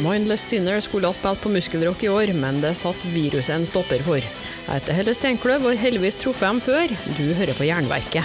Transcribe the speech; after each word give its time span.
Mindless 0.00 0.48
Sinner 0.48 0.80
skulle 0.80 1.10
ha 1.10 1.12
spilt 1.12 1.42
på 1.42 1.50
Muskelrock 1.52 2.00
i 2.04 2.08
år, 2.08 2.30
men 2.32 2.62
det 2.62 2.72
satt 2.80 3.02
viruset 3.12 3.52
en 3.52 3.66
stopper 3.68 4.00
for. 4.06 4.24
Jeg 4.24 4.70
heter 4.70 4.96
Helle 4.96 5.12
Steinkløv 5.16 5.66
og 5.66 5.74
har 5.74 5.82
heldigvis 5.82 6.16
truffet 6.16 6.46
dem 6.46 6.60
før. 6.64 6.94
Du 7.18 7.26
hører 7.36 7.52
på 7.58 7.66
Jernverket. 7.68 8.24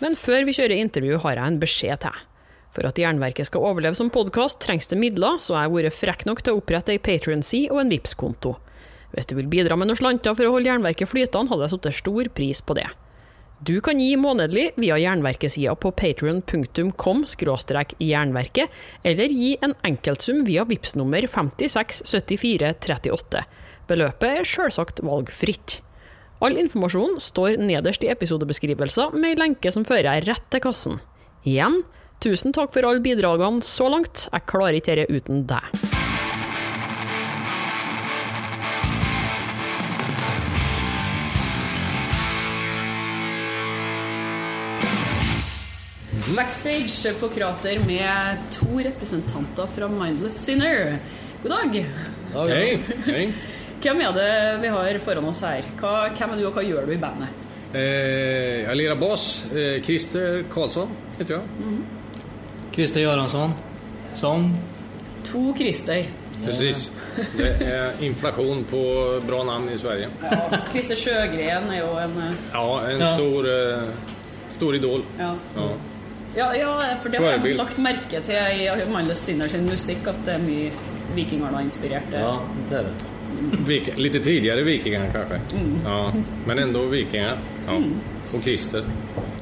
Men 0.00 0.14
før 0.16 0.46
vi 0.46 0.54
kjører 0.54 0.78
intervju, 0.78 1.18
har 1.26 1.40
jeg 1.40 1.50
en 1.50 1.60
beskjed 1.60 2.04
til. 2.06 2.22
For 2.70 2.86
at 2.86 3.02
Jernverket 3.02 3.50
skal 3.50 3.66
overleve 3.66 3.98
som 3.98 4.14
podkast, 4.14 4.62
trengs 4.62 4.86
det 4.86 5.00
midler, 5.02 5.42
så 5.42 5.56
jeg 5.56 5.66
har 5.66 5.74
vært 5.74 5.98
frekk 5.98 6.26
nok 6.30 6.46
til 6.46 6.54
å 6.54 6.62
opprette 6.62 6.94
ei 6.94 7.02
Patrion-side 7.02 7.74
og 7.74 7.82
en 7.82 7.90
Vipps-konto. 7.90 8.54
Hvis 9.10 9.26
du 9.26 9.34
vil 9.34 9.50
bidra 9.50 9.74
med 9.74 9.90
noen 9.90 9.98
slanter 9.98 10.38
for 10.38 10.46
å 10.46 10.54
holde 10.54 10.70
Jernverket 10.70 11.10
flytende, 11.10 11.50
hadde 11.50 11.66
jeg 11.66 11.74
satt 11.74 11.94
stor 12.04 12.36
pris 12.38 12.62
på 12.62 12.78
det. 12.78 12.86
Du 13.60 13.74
kan 13.84 13.98
gi 14.00 14.14
månedlig 14.16 14.70
via 14.80 14.96
Jernverkesida 14.96 15.74
på 15.76 15.90
patrion.com 15.92 17.26
jernverket, 18.00 18.70
eller 19.04 19.28
gi 19.28 19.58
en 19.60 19.74
enkeltsum 19.84 20.46
via 20.46 20.64
VIPS 20.64 20.94
nummer 20.96 21.20
567438. 21.28 23.44
Beløpet 23.86 24.40
er 24.40 24.44
selvsagt 24.48 25.00
valgfritt. 25.04 25.82
All 26.40 26.56
informasjon 26.56 27.20
står 27.20 27.60
nederst 27.60 28.00
i 28.00 28.08
episodebeskrivelser 28.14 29.12
med 29.12 29.34
ei 29.34 29.40
lenke 29.42 29.68
som 29.74 29.84
fører 29.84 30.08
deg 30.08 30.24
rett 30.30 30.46
til 30.48 30.60
kassen. 30.64 30.96
Igjen, 31.44 31.84
tusen 32.24 32.56
takk 32.56 32.72
for 32.72 32.80
alle 32.88 33.04
bidragene 33.04 33.60
så 33.60 33.92
langt, 33.92 34.24
jeg 34.32 34.48
klarer 34.48 34.80
ikke 34.80 34.96
dette 35.02 35.12
uten 35.12 35.44
deg. 35.52 35.89
Backstage 46.36 47.14
på 47.20 47.28
Krater 47.28 47.78
med 47.86 48.36
to 48.52 48.66
representanter 48.78 49.66
fra 49.66 49.88
Mindless 49.88 50.34
Sinner. 50.44 50.96
God 51.42 51.50
dag. 51.50 51.86
Hej, 52.34 52.78
hej. 53.06 53.32
Hvem 53.82 54.00
er 54.00 54.12
det 54.12 54.58
vi 54.62 54.68
har 54.68 54.98
foran 55.04 55.24
oss 55.30 55.40
her? 55.42 55.64
Hva, 55.80 55.92
hvem 56.14 56.34
er 56.34 56.40
du, 56.40 56.46
og 56.50 56.54
hva 56.58 56.64
gjør 56.66 56.86
du 56.86 56.92
i 56.94 56.98
bandet? 57.00 57.32
Eh, 57.72 58.62
jag 58.66 58.76
lirar 58.76 58.98
bas. 59.00 59.44
Eh, 59.50 59.82
Christer 59.82 60.44
Karlsson 60.52 60.88
heter 61.18 61.34
jag. 61.34 61.42
Christer 62.74 63.00
Göransson, 63.00 63.52
sång. 64.12 64.50
To 65.24 65.54
Christer. 65.58 66.04
Precis. 66.44 66.92
Det 67.36 67.48
är 67.64 68.02
inflation 68.04 68.64
på 68.64 68.80
bra 69.26 69.44
namn 69.44 69.68
i 69.68 69.78
Sverige. 69.78 70.08
Ja, 70.22 70.58
Christer 70.72 70.96
Sjøgren 70.96 71.70
er 71.70 71.80
jo 71.82 71.94
en 71.98 72.14
eh, 72.22 72.34
Ja, 72.52 72.80
en 72.90 73.00
Ja. 73.00 73.14
Stor, 73.16 73.48
eh, 73.54 73.82
stor 74.50 74.74
idol. 74.76 75.02
Ja, 75.18 75.34
Ja. 75.56 75.68
Ja, 76.36 76.54
ja 76.56 76.70
for 77.02 77.08
det 77.08 77.18
har 77.20 77.38
jeg 77.46 77.56
lagt 77.56 77.78
merke 77.78 78.20
til 78.26 78.34
i 78.34 78.68
Mindless 78.90 79.24
Sinner 79.26 79.48
sin 79.48 79.66
musikk, 79.66 80.06
at 80.06 80.20
det 80.26 80.34
er 80.34 80.44
mye 80.44 80.70
Vikingarna-inspirert. 81.14 82.12
Ja, 82.12 82.36
det 82.70 82.76
är 82.76 82.82
det. 82.84 82.94
Vik- 83.66 83.96
lite 83.98 84.20
tidigare 84.20 84.62
vikingar 84.62 85.10
kanske. 85.12 85.40
Ja, 85.84 86.12
men 86.46 86.58
ändå 86.58 86.84
vikingar. 86.86 87.38
Ja. 87.66 87.72
Och 88.34 88.42
Christer, 88.44 88.84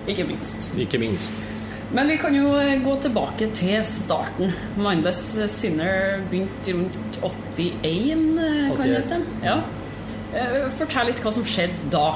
Ikke 0.07 0.25
minst. 0.25 0.71
icke 0.79 0.99
minst. 0.99 1.47
Men 1.93 2.09
vi 2.09 2.17
kan 2.19 2.35
jo 2.35 2.55
eh, 2.61 2.83
gå 2.85 2.97
tilbake 2.97 3.47
til 3.55 3.85
starten. 3.85 4.53
Mindless 4.77 5.39
Sinner 5.53 6.21
begynte 6.31 6.73
rundt 6.73 7.19
81, 7.23 8.39
eh, 8.39 8.77
kan 8.77 8.83
det 8.83 9.03
81. 9.03 9.05
stemme? 9.05 9.25
Ja. 9.45 9.61
Eh, 10.35 10.71
Fortell 10.79 11.07
litt 11.07 11.21
hva 11.25 11.33
som 11.33 11.45
skjedde 11.45 11.91
da. 11.93 12.15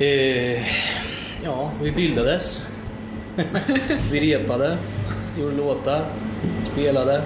Eh, 0.00 0.62
ja, 1.46 1.70
vi 1.82 1.92
bildades. 1.92 2.66
vi 4.12 4.34
repade, 4.34 4.76
gjorde 5.38 5.56
låtar, 5.56 6.04
spelade. 6.72 7.22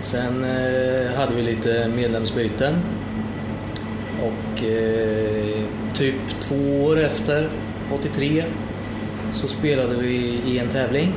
Sen 0.00 0.44
eh, 0.44 1.14
hade 1.16 1.34
vi 1.34 1.42
lite 1.42 1.88
medlemsbyten. 1.96 2.74
Och 4.22 4.64
eh, 4.64 5.64
typ 5.94 6.14
två 6.40 6.84
år 6.84 7.00
efter, 7.00 7.48
83, 7.92 8.44
så 9.32 9.48
spelade 9.48 9.96
vi 9.96 10.40
i 10.46 10.58
en 10.58 10.68
tävling 10.68 11.12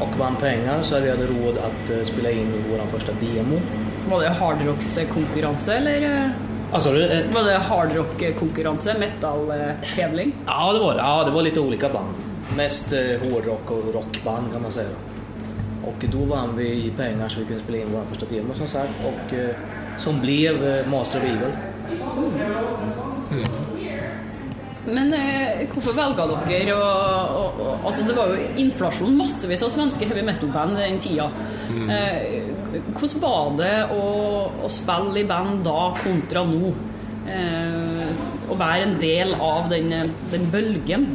och 0.00 0.18
vann 0.18 0.36
pengar 0.36 0.82
så 0.82 1.00
vi 1.00 1.10
hade 1.10 1.26
råd 1.26 1.58
att 1.58 1.90
eh, 1.90 2.04
spela 2.04 2.30
in 2.30 2.52
vår 2.70 2.98
första 2.98 3.12
demo. 3.12 3.60
Var 4.10 4.22
det 4.22 4.28
hardrocks-konkurranse, 4.28 5.74
eller 5.74 6.02
eh, 6.02 6.30
Alltså, 6.74 6.92
det, 6.92 7.18
eh, 7.18 7.34
var 7.34 7.42
det 7.42 7.58
hardrock-konkurranse? 7.58 8.94
Metal-tävling? 8.98 10.34
Ja, 10.46 10.72
det 10.72 10.78
var 10.78 10.94
det. 10.94 11.00
Ja, 11.00 11.24
det 11.24 11.30
var 11.30 11.42
lite 11.42 11.60
olika 11.60 11.88
band. 11.88 12.14
Mest 12.56 12.92
eh, 12.92 12.98
hårdrock 12.98 13.70
och 13.70 13.94
rockband 13.94 14.52
kan 14.52 14.62
man 14.62 14.72
säga. 14.72 14.88
Och 15.84 16.04
då 16.12 16.18
vann 16.18 16.56
vi 16.56 16.92
pengar 16.96 17.28
så 17.28 17.40
vi 17.40 17.46
kunde 17.46 17.62
spela 17.62 17.78
in 17.78 17.86
vår 17.92 18.02
första 18.08 18.26
demo 18.26 18.54
som 18.54 18.68
sagt. 18.68 18.90
Och 19.04 19.34
eh, 19.34 19.54
som 19.96 20.20
blev 20.20 20.66
eh, 20.68 20.86
Master 20.86 21.18
of 21.18 21.24
Evil. 21.24 21.52
Men 24.86 25.14
eh, 25.14 25.68
hvorfor 25.72 25.92
velga 25.96 26.26
dere 26.26 26.74
å, 26.76 26.80
å, 26.84 27.44
å 27.64 27.76
Altså, 27.84 28.02
det 28.04 28.16
var 28.16 28.32
jo 28.32 28.48
inflasjon, 28.60 29.16
massevis 29.16 29.62
av 29.64 29.72
svenske 29.72 30.08
heavy 30.08 30.22
metal-band 30.26 30.76
den 30.76 30.98
tida. 31.00 31.30
Eh, 31.88 32.43
hvordan 32.98 33.20
var 33.20 33.56
det 33.58 33.74
å, 33.94 34.04
å 34.64 34.68
spille 34.72 35.20
i 35.20 35.24
band 35.28 35.64
da 35.66 35.94
kontra 36.02 36.44
nå? 36.48 36.72
Eh, 37.24 38.08
å 38.50 38.56
være 38.60 38.82
en 38.88 38.98
del 39.00 39.34
av 39.40 39.68
den, 39.72 39.90
den 40.32 40.50
bølgen? 40.52 41.06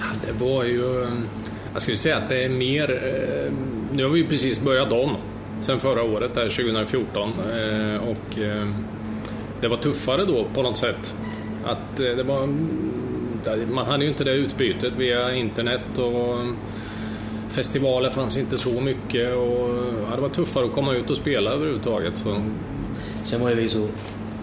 Ja, 0.00 0.06
Det 0.26 0.44
var 0.44 0.64
ju... 0.64 1.06
Jag 1.72 1.82
skulle 1.82 1.96
säga 1.96 2.16
att 2.16 2.28
det 2.28 2.44
är 2.44 2.48
mer... 2.48 2.90
eh, 2.90 3.52
Nu 3.92 4.02
har 4.04 4.10
vi 4.10 4.20
ju 4.20 4.26
precis 4.26 4.60
börjat 4.60 4.92
om 4.92 5.16
sen 5.60 5.80
förra 5.80 6.02
året, 6.02 6.34
där 6.34 6.48
2014. 6.48 7.32
eh, 7.40 8.00
Och 8.08 8.38
eh, 8.38 8.68
det 9.60 9.68
var 9.68 9.76
tuffare 9.76 10.24
då 10.24 10.44
på 10.54 10.62
något 10.62 10.76
sätt. 10.76 11.14
Att 11.64 12.00
eh, 12.00 12.16
det 12.16 12.22
var... 12.22 12.42
Mm, 12.42 12.92
man 13.68 13.86
hade 13.86 14.04
ju 14.04 14.10
inte 14.10 14.24
det 14.24 14.32
utbytet 14.32 14.96
via 14.96 15.34
internet 15.34 15.98
och 15.98 16.38
festivaler 17.56 18.10
fanns 18.10 18.36
inte 18.36 18.58
så 18.58 18.80
mycket 18.80 19.36
och 19.36 19.68
ja, 20.10 20.16
det 20.16 20.22
var 20.22 20.28
tuffare 20.28 20.64
att 20.64 20.72
komma 20.72 20.92
ut 20.94 21.10
och 21.10 21.16
spela 21.16 21.50
överhuvudtaget. 21.50 22.18
Så, 22.18 22.40
Sen 23.22 23.40
var 23.40 23.48
ju 23.50 23.54
vi 23.56 23.68
så 23.68 23.88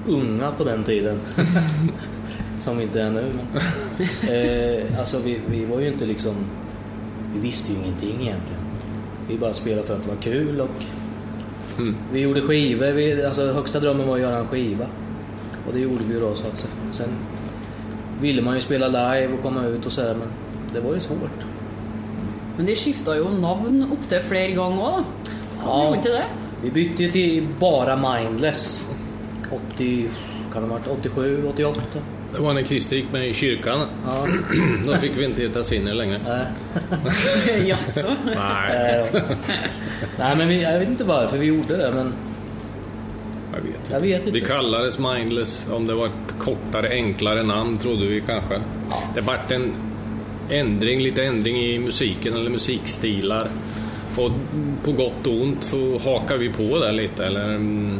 unga 0.08 0.52
på 0.52 0.64
den 0.64 0.84
tiden. 0.84 1.20
som 2.60 2.78
vi 2.78 2.84
inte 2.84 3.02
är 3.02 3.12
nu. 3.12 3.32
Men, 3.52 4.30
eh, 4.30 5.00
alltså 5.00 5.20
vi, 5.20 5.40
vi 5.48 5.66
var 5.66 5.80
ju 5.80 5.88
inte 5.88 6.06
liksom... 6.06 6.36
Vi 7.34 7.40
visste 7.40 7.72
ju 7.72 7.78
ingenting 7.80 8.22
egentligen. 8.22 8.64
Vi 9.30 9.38
bara 9.38 9.54
spelade 9.54 9.88
för 9.88 9.96
att 9.96 10.04
det 10.04 10.10
var 10.10 10.22
kul 10.22 10.62
och 10.62 10.70
Mm. 11.78 11.96
vi 12.12 12.20
gjorde 12.20 12.42
skivor. 12.42 12.92
Vi, 12.92 13.26
alltså 13.26 13.52
högsta 13.52 13.80
drömmen 13.80 14.08
var 14.08 14.16
att 14.16 14.22
göra 14.22 14.38
en 14.38 14.48
skiva. 14.48 14.86
Och 15.68 15.74
det 15.74 15.80
gjorde 15.80 16.04
vi 16.08 16.14
ju 16.14 16.20
då 16.20 16.36
så 16.36 16.48
att. 16.48 16.68
Sen 16.92 17.10
ville 18.22 18.42
man 18.42 18.56
ju 18.56 18.62
spela 18.62 18.88
live 18.88 19.34
och 19.34 19.42
komma 19.42 19.66
ut 19.66 19.86
och 19.86 19.92
sådär 19.92 20.16
men 20.20 20.28
det 20.74 20.88
var 20.88 20.94
ju 20.94 21.00
svårt. 21.00 21.46
Men 22.58 22.66
de 22.66 22.76
skifta 22.76 23.18
jo 23.18 23.30
navn 23.30 23.86
opptil 23.92 24.26
flere 24.30 24.52
ganger 24.58 24.84
òg, 24.84 24.98
da. 24.98 25.38
Ja. 25.64 25.78
Gjorde 25.86 26.00
ikke 26.00 26.16
det? 26.18 26.26
Vi 26.64 26.72
bytte 26.72 27.04
ju 27.04 27.12
till 27.12 27.48
bara 27.60 27.96
Mindless. 27.96 28.84
80, 29.52 30.10
kan 30.54 30.62
det 30.62 30.70
ha 30.70 30.78
varit 30.78 30.88
87, 30.88 31.48
88? 31.48 31.82
det 32.34 32.40
var 32.40 32.54
när 32.54 32.64
Christer 32.64 32.96
gick 32.96 33.12
med 33.12 33.28
i 33.28 33.34
kyrkan. 33.34 33.88
Ja. 34.06 34.28
Då 34.86 34.94
fick 34.94 35.18
vi 35.18 35.26
inte 35.26 35.42
heta 35.42 35.64
Sinner 35.64 35.94
längre. 35.94 36.20
Nej. 36.28 36.46
Jaså? 37.70 38.16
Nej. 38.26 39.12
Nej, 40.20 40.38
men 40.38 40.48
vi, 40.48 40.62
jag 40.62 40.80
vet 40.80 40.90
inte 40.90 41.04
varför 41.04 41.38
vi 41.38 41.46
gjorde 41.46 41.78
det 41.78 41.92
men 41.96 42.14
Jag 43.54 43.62
vet 43.62 43.76
inte. 43.76 43.94
Jag 43.94 44.00
vet 44.00 44.20
inte. 44.20 44.32
Vi 44.32 44.42
kallades 44.42 45.00
Mindless. 45.00 45.68
Om 45.72 45.88
det 45.88 45.94
var 45.94 46.06
ett 46.06 46.36
kortare, 46.40 46.90
enklare 46.90 47.44
namn 47.44 47.78
trodde 47.78 48.06
vi 48.06 48.22
kanske. 48.22 48.62
Det 49.16 49.22
vart 49.22 49.52
en 49.52 49.74
ändring, 50.50 51.02
lite 51.02 51.24
ändring 51.24 51.58
i 51.58 51.80
musiken 51.80 52.34
eller 52.34 52.50
musikstilar. 52.50 53.48
Och 54.18 54.32
på 54.84 54.92
gott 54.92 55.28
och 55.28 55.34
ont 55.34 55.64
så 55.64 55.98
hakar 55.98 56.38
vi 56.38 56.50
på 56.50 56.80
där 56.80 56.92
lite. 56.92 57.26
Eller, 57.26 57.56
mm, 57.56 58.00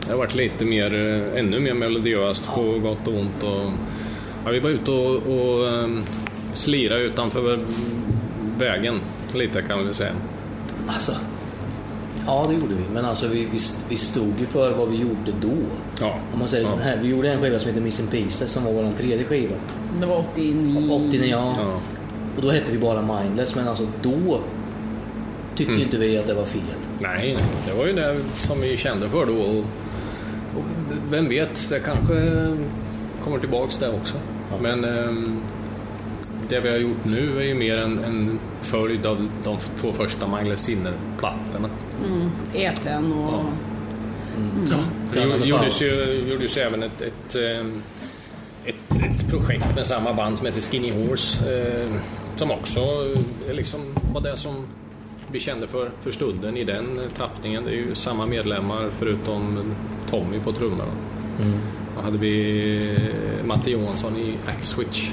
det 0.00 0.10
har 0.10 0.18
varit 0.18 0.34
lite 0.34 0.64
mer, 0.64 0.94
eh, 0.94 1.40
ännu 1.40 1.60
mer 1.60 1.74
melodiöst 1.74 2.48
på 2.54 2.78
gott 2.78 3.08
och 3.08 3.14
ont. 3.14 3.42
Och, 3.42 3.72
ja, 4.44 4.50
vi 4.50 4.58
var 4.58 4.70
ute 4.70 4.90
och, 4.90 5.16
och 5.16 5.68
ehm, 5.68 6.02
slira 6.52 6.98
utanför 6.98 7.58
vägen 8.58 9.00
lite 9.34 9.62
kan 9.62 9.78
vi 9.78 9.84
väl 9.84 9.94
säga. 9.94 10.12
alltså. 10.88 11.12
Ja 12.30 12.46
det 12.48 12.54
gjorde 12.54 12.74
vi 12.74 12.82
men 12.94 13.04
alltså 13.04 13.26
vi, 13.28 13.44
vi, 13.52 13.58
vi 13.88 13.96
stod 13.96 14.32
ju 14.40 14.46
för 14.46 14.72
vad 14.72 14.88
vi 14.88 14.96
gjorde 14.96 15.32
då. 15.40 15.52
Ja. 16.00 16.14
Om 16.32 16.38
man 16.38 16.48
säger, 16.48 16.64
Ja. 16.68 16.76
här, 16.82 16.98
vi 17.02 17.08
gjorde 17.08 17.32
en 17.32 17.40
skiva 17.40 17.58
som 17.58 17.68
heter 17.68 17.80
Missing 17.82 18.06
Pieces 18.06 18.50
som 18.50 18.64
var 18.64 18.72
vår 18.72 18.92
tredje 18.98 19.24
skiva. 19.24 19.54
Det 20.00 20.06
var 20.06 20.24
89 20.32 20.90
89 21.08 21.26
ja. 21.30 21.54
Ja. 21.58 21.80
Och 22.36 22.42
då 22.42 22.50
hette 22.50 22.72
vi 22.72 22.78
bara 22.78 23.20
Mindless 23.22 23.54
men 23.54 23.68
alltså 23.68 23.86
då 24.02 24.40
tyckte 25.56 25.72
Mm. 25.72 25.84
inte 25.84 25.96
vi 25.98 26.18
att 26.18 26.26
det 26.26 26.34
var 26.34 26.44
fel. 26.44 26.60
Nej, 27.00 27.34
nej, 27.34 27.44
det 27.66 27.72
var 27.78 27.86
ju 27.86 27.92
det 27.92 28.16
som 28.34 28.60
vi 28.60 28.76
kände 28.76 29.08
för 29.08 29.26
då. 29.26 29.32
Och, 29.32 29.56
och 30.58 30.64
vem 31.10 31.28
vet, 31.28 31.68
det 31.68 31.78
kanske 31.80 32.46
kommer 33.24 33.38
tillbaks 33.38 33.78
det 33.78 33.88
också. 33.88 34.14
Men 34.62 34.84
ehm, 34.84 35.40
det 36.48 36.60
vi 36.60 36.68
har 36.70 36.76
gjort 36.76 37.04
nu 37.04 37.38
är 37.38 37.42
ju 37.44 37.54
mer 37.54 37.76
en, 37.78 38.04
en 38.04 38.38
följd 38.60 39.06
av 39.06 39.28
de 39.44 39.56
två 39.80 39.92
första 39.92 40.26
Magnus 40.26 40.60
Sinner-plattorna. 40.60 41.68
EPn 42.54 43.12
och... 43.12 43.44
Ja. 44.70 44.76
Det 45.12 45.20
and 45.22 45.30
gjorde- 45.30 45.42
the 45.42 45.48
gjordes 45.48 45.82
ju, 45.82 46.24
gjordes 46.32 46.56
ju 46.56 46.60
även 46.60 46.82
ett, 46.82 47.00
ett, 47.00 47.34
eh, 47.36 47.66
ett, 48.64 49.02
ett 49.04 49.28
projekt 49.30 49.74
med 49.74 49.86
samma 49.86 50.12
band 50.14 50.38
som 50.38 50.46
heter 50.46 50.60
Skinny 50.60 50.90
Horse. 50.92 51.60
eh, 51.60 51.90
Som 52.36 52.50
också 52.50 52.80
eh, 53.48 53.54
liksom 53.54 53.80
var 54.12 54.20
det 54.20 54.36
som 54.36 54.66
vi 55.32 55.40
kände 55.40 55.66
för, 55.66 55.90
för 56.00 56.10
stunden 56.10 56.56
i 56.56 56.64
den 56.64 57.00
tappningen. 57.16 57.64
Det 57.64 57.70
är 57.70 57.74
ju 57.74 57.94
samma 57.94 58.26
medlemmar 58.26 58.90
förutom 58.98 59.74
Tommy 60.10 60.40
på 60.40 60.52
trummor. 60.52 60.84
Mm. 61.42 61.58
Då 61.96 62.02
hade 62.02 62.18
vi 62.18 62.96
eh, 63.40 63.46
Matte 63.46 63.70
Johansson 63.70 64.16
i 64.16 64.34
Axwitch. 64.46 65.10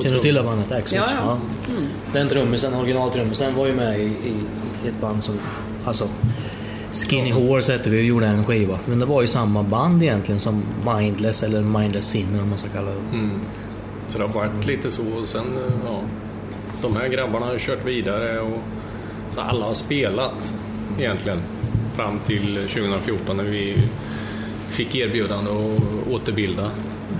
Känner 0.00 0.14
du 0.16 0.22
till 0.22 0.34
det 0.34 0.42
bandet 0.42 0.72
Axwitch? 0.72 1.02
Ja, 1.16 1.38
ja. 1.68 1.74
Den 2.12 2.28
trummisen, 2.28 2.74
originaltrummisen, 2.74 3.54
var 3.54 3.66
ju 3.66 3.72
med 3.72 4.00
i, 4.00 4.02
i, 4.02 4.06
i 4.06 4.34
ett 4.88 5.00
band 5.00 5.24
som... 5.24 5.38
Alltså, 5.84 6.08
Skinny 6.92 7.30
Horse 7.30 7.72
hette 7.72 7.90
vi 7.90 7.98
och 7.98 8.04
gjorde 8.04 8.26
en 8.26 8.44
skiva. 8.44 8.78
Men 8.86 8.98
det 8.98 9.06
var 9.06 9.20
ju 9.20 9.26
samma 9.26 9.62
band 9.62 10.02
egentligen 10.02 10.40
som 10.40 10.62
Mindless 10.96 11.42
eller 11.42 11.62
Mindless 11.62 12.06
Sinner 12.06 12.42
om 12.42 12.48
man 12.48 12.58
ska 12.58 12.68
kalla 12.68 12.90
det. 12.90 13.16
Mm. 13.16 13.40
Så 14.08 14.18
det 14.18 14.24
har 14.24 14.34
varit 14.34 14.66
lite 14.66 14.90
så 14.90 15.02
och 15.02 15.28
sen, 15.28 15.44
eh, 15.44 15.74
ja. 15.86 16.00
De 16.82 16.96
här 16.96 17.08
grabbarna 17.08 17.46
har 17.46 17.58
kört 17.58 17.86
vidare 17.86 18.40
och 18.40 18.58
så 19.30 19.40
alla 19.40 19.66
har 19.66 19.74
spelat 19.74 20.52
egentligen 20.98 21.38
fram 21.94 22.18
till 22.18 22.54
2014 22.54 23.36
när 23.36 23.44
vi 23.44 23.76
fick 24.68 24.94
erbjudande 24.94 25.50
att 25.50 26.12
återbilda. 26.12 26.70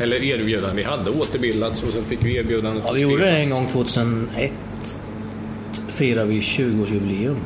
Eller 0.01 0.23
erbjudande, 0.25 0.77
vi 0.77 0.83
hade 0.83 1.11
återbildats 1.11 1.83
och 1.83 1.93
sen 1.93 2.05
fick 2.05 2.25
vi 2.25 2.37
erbjudande 2.37 2.81
Ja, 2.87 2.93
vi 2.93 3.01
gjorde 3.01 3.25
det 3.25 3.31
en 3.31 3.51
gång 3.51 3.67
2001. 3.67 4.53
Firade 5.93 6.29
vi 6.29 6.41
20-årsjubileum. 6.41 7.37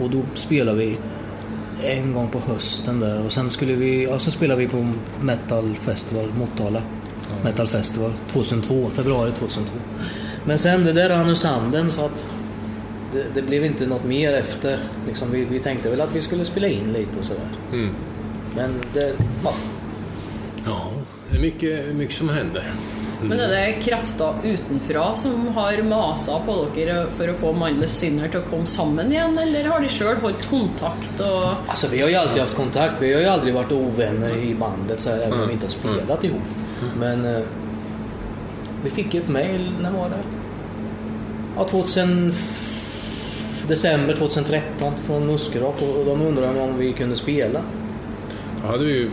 Och 0.00 0.10
då 0.10 0.22
spelade 0.34 0.78
vi 0.78 0.98
en 1.82 2.12
gång 2.12 2.28
på 2.28 2.38
hösten 2.38 3.00
där 3.00 3.24
och 3.24 3.32
sen 3.32 3.50
skulle 3.50 3.74
vi, 3.74 4.04
ja, 4.04 4.18
sen 4.18 4.32
spelade 4.32 4.60
vi 4.60 4.68
på 4.68 4.86
Metal 5.20 5.76
Festival 5.80 6.26
Motala. 6.38 6.82
Metal 7.44 7.66
Festival 7.66 8.12
2002, 8.28 8.90
februari 8.90 9.32
2002. 9.32 9.78
Men 10.44 10.58
sen 10.58 10.84
det 10.84 10.92
där 10.92 11.08
rann 11.08 11.28
ur 11.28 11.34
sanden 11.34 11.90
så 11.90 12.04
att 12.04 12.24
det, 13.12 13.24
det 13.34 13.42
blev 13.42 13.64
inte 13.64 13.86
något 13.86 14.04
mer 14.04 14.32
efter. 14.32 14.78
Liksom, 15.06 15.30
vi, 15.30 15.44
vi 15.44 15.58
tänkte 15.58 15.90
väl 15.90 16.00
att 16.00 16.16
vi 16.16 16.20
skulle 16.20 16.44
spela 16.44 16.66
in 16.66 16.92
lite 16.92 17.18
och 17.18 17.24
sådär. 17.24 17.48
Mm. 17.72 17.94
Men 18.56 18.70
det, 18.94 19.12
ja, 19.44 19.54
Ja, 20.66 20.92
det 21.30 21.36
är 21.36 21.40
mycket, 21.40 21.94
mycket 21.94 22.16
som 22.16 22.28
händer. 22.28 22.72
Men 23.28 23.40
er 23.40 23.52
det 23.52 23.82
krafter 23.84 24.40
utenfra 24.44 25.04
som 25.16 25.46
har 25.56 25.82
masa 25.88 26.38
på 26.46 26.56
dere 26.76 27.06
for 27.16 27.30
å 27.32 27.36
få 27.40 27.52
Mindless 27.58 27.98
Sinner 28.02 28.32
til 28.32 28.42
å 28.42 28.48
komme 28.50 28.70
sammen 28.70 29.12
igjen, 29.12 29.38
eller 29.38 29.70
har 29.72 29.84
de 29.84 29.90
sjøl 29.92 30.20
holdt 30.22 30.48
kontakt 30.50 31.24
og 31.24 31.68
Alltså 31.68 31.88
vi 31.92 32.02
har 32.02 32.08
ju 32.08 32.16
alltid 32.16 32.40
haft 32.42 32.56
kontakt. 32.56 33.02
Vi 33.02 33.12
har 33.14 33.20
ju 33.20 33.26
aldrig 33.26 33.54
varit 33.54 33.72
ovänner 33.72 34.36
i 34.36 34.54
bandet 34.54 35.00
så 35.00 35.10
här, 35.10 35.20
även 35.20 35.40
om 35.40 35.46
vi 35.46 35.52
inte 35.52 35.64
har 35.64 35.70
spelat 35.70 36.24
ihop. 36.24 36.42
Men 36.98 37.24
eh, 37.24 37.42
vi 38.84 38.90
fick 38.90 39.14
ju 39.14 39.20
ett 39.20 39.28
mail, 39.28 39.72
när 39.80 39.90
var 39.90 40.08
det? 40.08 40.22
Ja, 41.56 41.64
2000... 41.64 42.34
December 43.68 44.14
2013 44.14 44.92
från 45.06 45.26
Muskerock 45.26 45.82
och 45.82 45.96
och 45.96 46.06
de 46.06 46.22
undrade 46.22 46.60
om 46.60 46.78
vi 46.78 46.92
kunde 46.92 47.16
spela. 47.16 47.60
Då 48.62 48.68
hade 48.68 48.84
vi 48.84 48.92
ju 48.92 49.10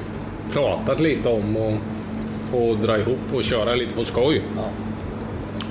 pratat 0.54 1.00
lite 1.00 1.30
om 1.30 1.56
att 1.56 1.91
och 2.54 2.78
dra 2.78 3.00
ihop 3.00 3.20
och 3.34 3.44
köra 3.44 3.76
lite 3.76 3.94
på 3.94 4.04
skoj. 4.04 4.42
Ja. 4.56 4.64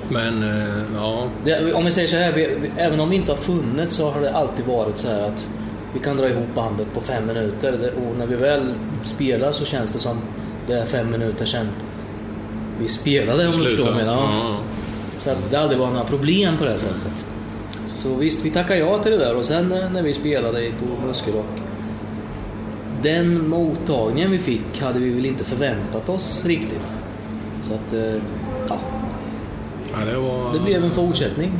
Men 0.09 0.43
eh, 0.43 0.83
ja, 0.95 1.27
Det, 1.43 1.73
om 1.73 1.85
vi 1.85 1.91
säger 1.91 2.07
så 2.07 2.15
här, 2.15 2.31
vi, 2.31 2.49
vi, 2.61 2.71
även 2.77 2.99
om 2.99 3.09
vi 3.09 3.15
inte 3.15 3.31
har 3.31 3.37
funnits 3.37 3.95
så 3.95 4.09
har 4.09 4.21
det 4.21 4.33
alltid 4.33 4.65
varit 4.65 4.97
så 4.97 5.07
här 5.07 5.21
att 5.21 5.47
vi 5.93 5.99
kan 5.99 6.17
dra 6.17 6.29
ihop 6.29 6.55
bandet 6.55 6.93
på 6.93 7.01
fem 7.01 7.27
minuter. 7.27 7.93
Och 7.95 8.17
när 8.17 8.25
vi 8.25 8.35
väl 8.35 8.73
spelar 9.03 9.51
så 9.51 9.65
känns 9.65 9.91
det 9.91 9.99
som 9.99 10.17
det 10.67 10.73
är 10.73 10.85
fem 10.85 11.11
minuter 11.11 11.45
sedan 11.45 11.67
vi 12.79 12.87
spelade 12.87 13.47
om 13.47 13.51
du 13.51 13.65
förstår 13.65 13.91
menar. 13.91 14.13
Ja. 14.13 14.29
Ja. 14.33 14.57
Så 15.17 15.29
att 15.29 15.51
det 15.51 15.57
aldrig 15.59 15.79
var 15.79 15.87
några 15.87 16.03
problem 16.03 16.57
på 16.57 16.65
det 16.65 16.77
sättet. 16.77 17.25
Så 17.85 18.15
visst, 18.15 18.45
vi 18.45 18.49
tackar 18.51 18.75
ja 18.75 18.97
till 18.97 19.11
det 19.11 19.17
där 19.17 19.35
och 19.35 19.45
sen 19.45 19.71
eh, 19.71 19.91
när 19.91 20.01
vi 20.01 20.13
spelade 20.13 20.71
på 20.79 21.07
Muskerock. 21.07 21.70
Den 23.03 23.49
mottagningen 23.49 24.31
vi 24.31 24.37
fick 24.37 24.81
hade 24.81 24.99
vi 24.99 25.09
väl 25.09 25.25
inte 25.25 25.43
förväntat 25.43 26.09
oss 26.09 26.45
riktigt. 26.45 26.93
Så 27.61 27.73
att, 27.73 27.93
eh, 27.93 28.15
ja, 28.69 28.79
Ja, 29.93 30.05
det, 30.11 30.17
var, 30.17 30.53
det 30.53 30.59
blev 30.59 30.83
en 30.83 30.91
fortsättning 30.91 31.51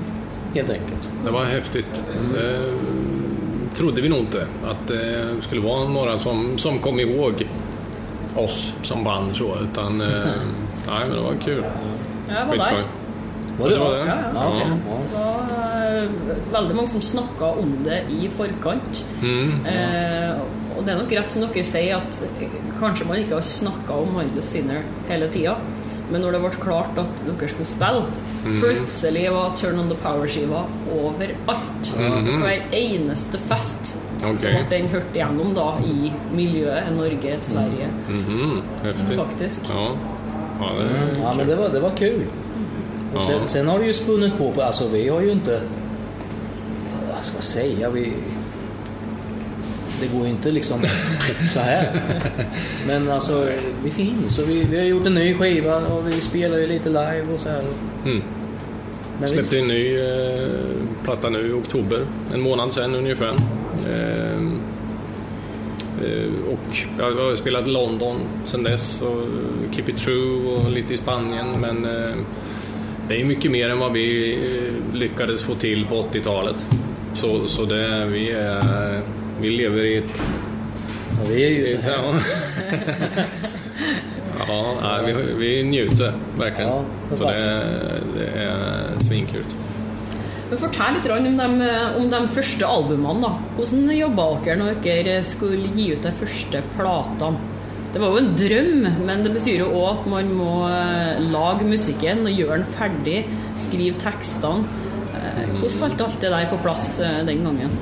helt 0.56 0.70
enkelt. 0.70 1.10
det 1.26 1.32
var 1.32 1.44
häftigt. 1.46 2.04
Det 2.34 2.58
trodde 3.76 4.02
vi 4.02 4.10
nog 4.10 4.20
inte 4.20 4.46
att 4.66 4.88
det 4.88 5.26
skulle 5.42 5.62
vara 5.62 5.90
några 5.90 6.20
som, 6.20 6.58
som 6.58 6.80
kom 6.80 7.00
ihåg 7.00 7.48
oss 8.36 8.74
som 8.84 9.04
band 9.04 9.36
så, 9.36 9.58
utan 9.72 10.02
eh, 10.02 10.08
nej, 10.88 11.00
men 11.08 11.10
det 11.10 11.22
var 11.22 11.34
kul. 11.46 11.64
Skitskoj. 12.52 12.78
der. 12.78 12.84
Var 13.60 13.70
det 13.70 13.76
det 13.76 13.82
var 13.82 13.92
det? 13.94 13.98
det? 14.00 14.06
Ja, 14.06 14.16
Ja, 14.34 14.48
okej. 14.48 14.68
Ja. 14.90 14.98
Ja. 15.14 15.36
Det 15.44 15.54
var 15.64 16.04
eh, 16.04 16.10
veldig 16.54 16.76
mange 16.76 16.90
som 16.90 17.02
snakka 17.02 17.46
om 17.46 17.78
det 17.84 18.04
i 18.10 18.30
forkant. 18.38 19.06
Mm. 19.22 19.52
Eh, 19.66 20.36
og 20.82 20.88
det 20.88 20.96
er 20.96 21.00
nok 21.04 21.12
rett 21.14 21.32
som 21.36 21.46
dere 21.46 21.64
sier, 21.70 22.02
at 22.02 22.22
eh, 22.42 22.58
kanskje 22.82 23.06
man 23.08 23.22
ikke 23.22 23.38
har 23.38 23.46
snakka 23.46 24.02
om 24.02 24.16
Mindless 24.18 24.50
Sinner 24.56 24.82
hele 25.08 25.30
tida. 25.34 25.56
Men 26.12 26.26
når 26.26 26.34
det 26.36 26.40
ble 26.44 26.50
klart 26.60 26.98
at 27.00 27.22
dere 27.24 27.48
skulle 27.54 27.70
spille, 27.70 28.02
plutselig 28.60 29.28
var 29.32 29.54
Turn 29.56 29.78
on 29.80 29.88
the 29.88 29.96
Power-skiva 30.02 30.66
overalt. 30.92 31.92
På 31.96 32.40
hver 32.42 32.66
eneste 32.76 33.40
fest 33.48 33.94
Ok. 34.22 34.36
så 34.42 34.52
ble 34.52 34.66
den 34.70 34.90
hørt 34.92 35.16
igjennom 35.16 35.54
da 35.56 35.70
i 35.88 36.12
miljøet 36.36 36.92
Norge, 36.98 37.38
Sverige, 37.48 37.88
Mhm, 38.10 38.62
häftigt. 38.84 39.18
faktisk. 39.22 39.62
Ja. 39.72 39.88
Ja, 40.62 40.74
det, 40.78 40.90
Ja, 41.22 41.34
men 41.38 41.48
det 41.48 41.56
var, 41.58 41.70
det 41.70 41.80
var 41.82 41.96
kul. 41.98 42.26
Och 43.16 43.22
sen, 43.22 43.40
Ja. 43.42 43.48
sen 43.48 43.68
har 43.68 43.80
det 43.80 43.86
ju 43.86 43.94
spunnit 43.94 44.38
på, 44.38 44.62
alltså 44.62 44.88
vi 44.88 45.08
har 45.08 45.22
ju 45.22 45.32
inte, 45.32 45.62
vad 47.14 47.26
ska 47.26 47.34
man 47.36 47.44
säga, 47.44 47.90
vi, 47.90 48.14
det 50.02 50.08
går 50.08 50.24
ju 50.24 50.30
inte 50.30 50.52
liksom 50.52 50.82
så 51.54 51.60
här. 51.60 52.02
Men 52.88 53.12
alltså, 53.12 53.50
vi 53.84 53.90
finns 53.90 54.40
och 54.40 54.50
vi, 54.50 54.64
vi 54.64 54.78
har 54.78 54.86
gjort 54.86 55.06
en 55.06 55.14
ny 55.14 55.34
skiva 55.34 55.78
och 55.78 56.08
vi 56.08 56.22
spelar 56.22 56.58
ju 56.58 56.68
lite 56.68 56.90
live 56.90 57.26
och 57.34 57.40
så 57.40 57.50
här. 57.50 57.64
mm. 58.06 58.24
Men 59.20 59.30
Släppte 59.30 59.42
visst, 59.42 59.54
en 59.54 59.68
ny 59.68 60.00
eh, 60.00 60.50
platta 61.04 61.30
nu 61.30 61.48
i 61.50 61.52
oktober, 61.52 62.06
en 62.34 62.42
månad 62.42 62.74
sedan 62.74 62.96
ungefär. 62.96 63.34
Eh, 63.90 64.38
eh, 66.04 66.32
och 66.48 66.78
jag 67.00 67.16
har 67.16 67.36
spelat 67.36 67.68
London 67.68 68.18
sedan 68.46 68.64
dess 68.64 69.02
och 69.02 69.28
Keep 69.76 69.86
It 69.88 69.98
True 69.98 70.56
och 70.56 70.72
lite 70.72 70.94
i 70.94 70.98
Spanien 70.98 71.48
men 71.60 71.86
eh, 71.86 72.16
det 73.08 73.22
är 73.22 73.26
mycket 73.26 73.52
mer 73.52 73.70
än 73.70 73.80
vad 73.80 73.94
vi 73.94 74.34
eh, 74.34 74.96
lyckades 74.96 75.44
få 75.44 75.56
till 75.56 75.86
på 75.86 75.96
80-talet. 75.96 76.56
Så, 77.14 77.48
så 77.48 77.66
det, 77.66 78.06
vi, 78.06 78.32
är, 78.32 79.02
vi 79.42 79.50
lever 79.50 79.84
i 79.86 79.98
ett... 79.98 80.22
ja, 81.18 81.30
vi 81.30 81.46
är 81.46 81.50
ju 81.50 81.68
så 81.68 81.82
här. 81.82 81.92
Ja, 81.92 82.14
ja 84.48 85.02
nej, 85.04 85.14
vi, 85.14 85.34
vi 85.34 85.64
njuter 85.64 86.14
verkligen. 86.38 86.70
Ja, 86.70 86.84
det 87.10 87.18
så 87.18 87.26
det, 87.26 88.02
det 88.18 88.42
är 88.42 89.00
svinkul. 89.00 89.44
Men 90.50 90.60
Fortell 90.60 90.98
grann 91.06 91.28
om 91.28 91.38
de, 91.38 91.70
om 91.98 92.10
de 92.10 92.28
første 92.28 92.68
albumene. 92.68 93.22
da. 93.24 93.30
Hvordan 93.56 93.92
jobba 93.96 94.26
dere 94.44 94.58
når 94.60 94.82
dere 94.84 95.14
skulle 95.24 95.72
gi 95.78 95.94
ut 95.94 96.04
de 96.04 96.12
første 96.20 96.64
platene? 96.76 97.40
Det 97.92 98.00
var 98.00 98.12
jo 98.12 98.20
en 98.22 98.36
drøm, 98.40 98.86
men 99.08 99.24
det 99.24 99.32
betyr 99.36 99.66
jo 99.66 99.70
òg 99.76 99.88
at 99.94 100.06
man 100.12 100.30
må 100.36 100.52
eh, 100.68 101.18
lage 101.32 101.68
musikken 101.68 102.22
og 102.24 102.36
gjøre 102.36 102.62
den 102.62 102.76
ferdig, 102.78 103.18
skrive 103.60 104.00
tekstene. 104.00 104.64
Eh, 105.16 105.42
Hvordan 105.58 105.80
falt 105.82 106.04
alt 106.06 106.22
det 106.24 106.32
der 106.32 106.48
på 106.52 106.60
plass 106.64 106.86
eh, 107.04 107.18
den 107.28 107.44
gangen? 107.48 107.76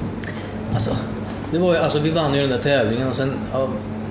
Alltså, 0.73 0.97
det 1.51 1.57
var 1.57 1.73
ju, 1.73 1.79
alltså, 1.79 1.99
vi 1.99 2.09
vann 2.09 2.33
ju 2.33 2.41
den 2.41 2.49
där 2.49 2.57
tävlingen 2.57 3.07
och 3.07 3.15
sen, 3.15 3.33
ja, 3.53 3.67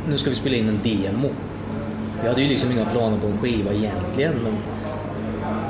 nu 0.08 0.18
ska 0.18 0.30
vi 0.30 0.36
spela 0.36 0.56
in 0.56 0.68
en 0.68 0.80
demo. 0.82 1.28
Vi 2.22 2.28
hade 2.28 2.42
ju 2.42 2.48
liksom 2.48 2.72
inga 2.72 2.84
planer 2.84 3.18
på 3.18 3.26
en 3.26 3.38
skiva 3.38 3.72
egentligen, 3.72 4.34
men 4.42 4.52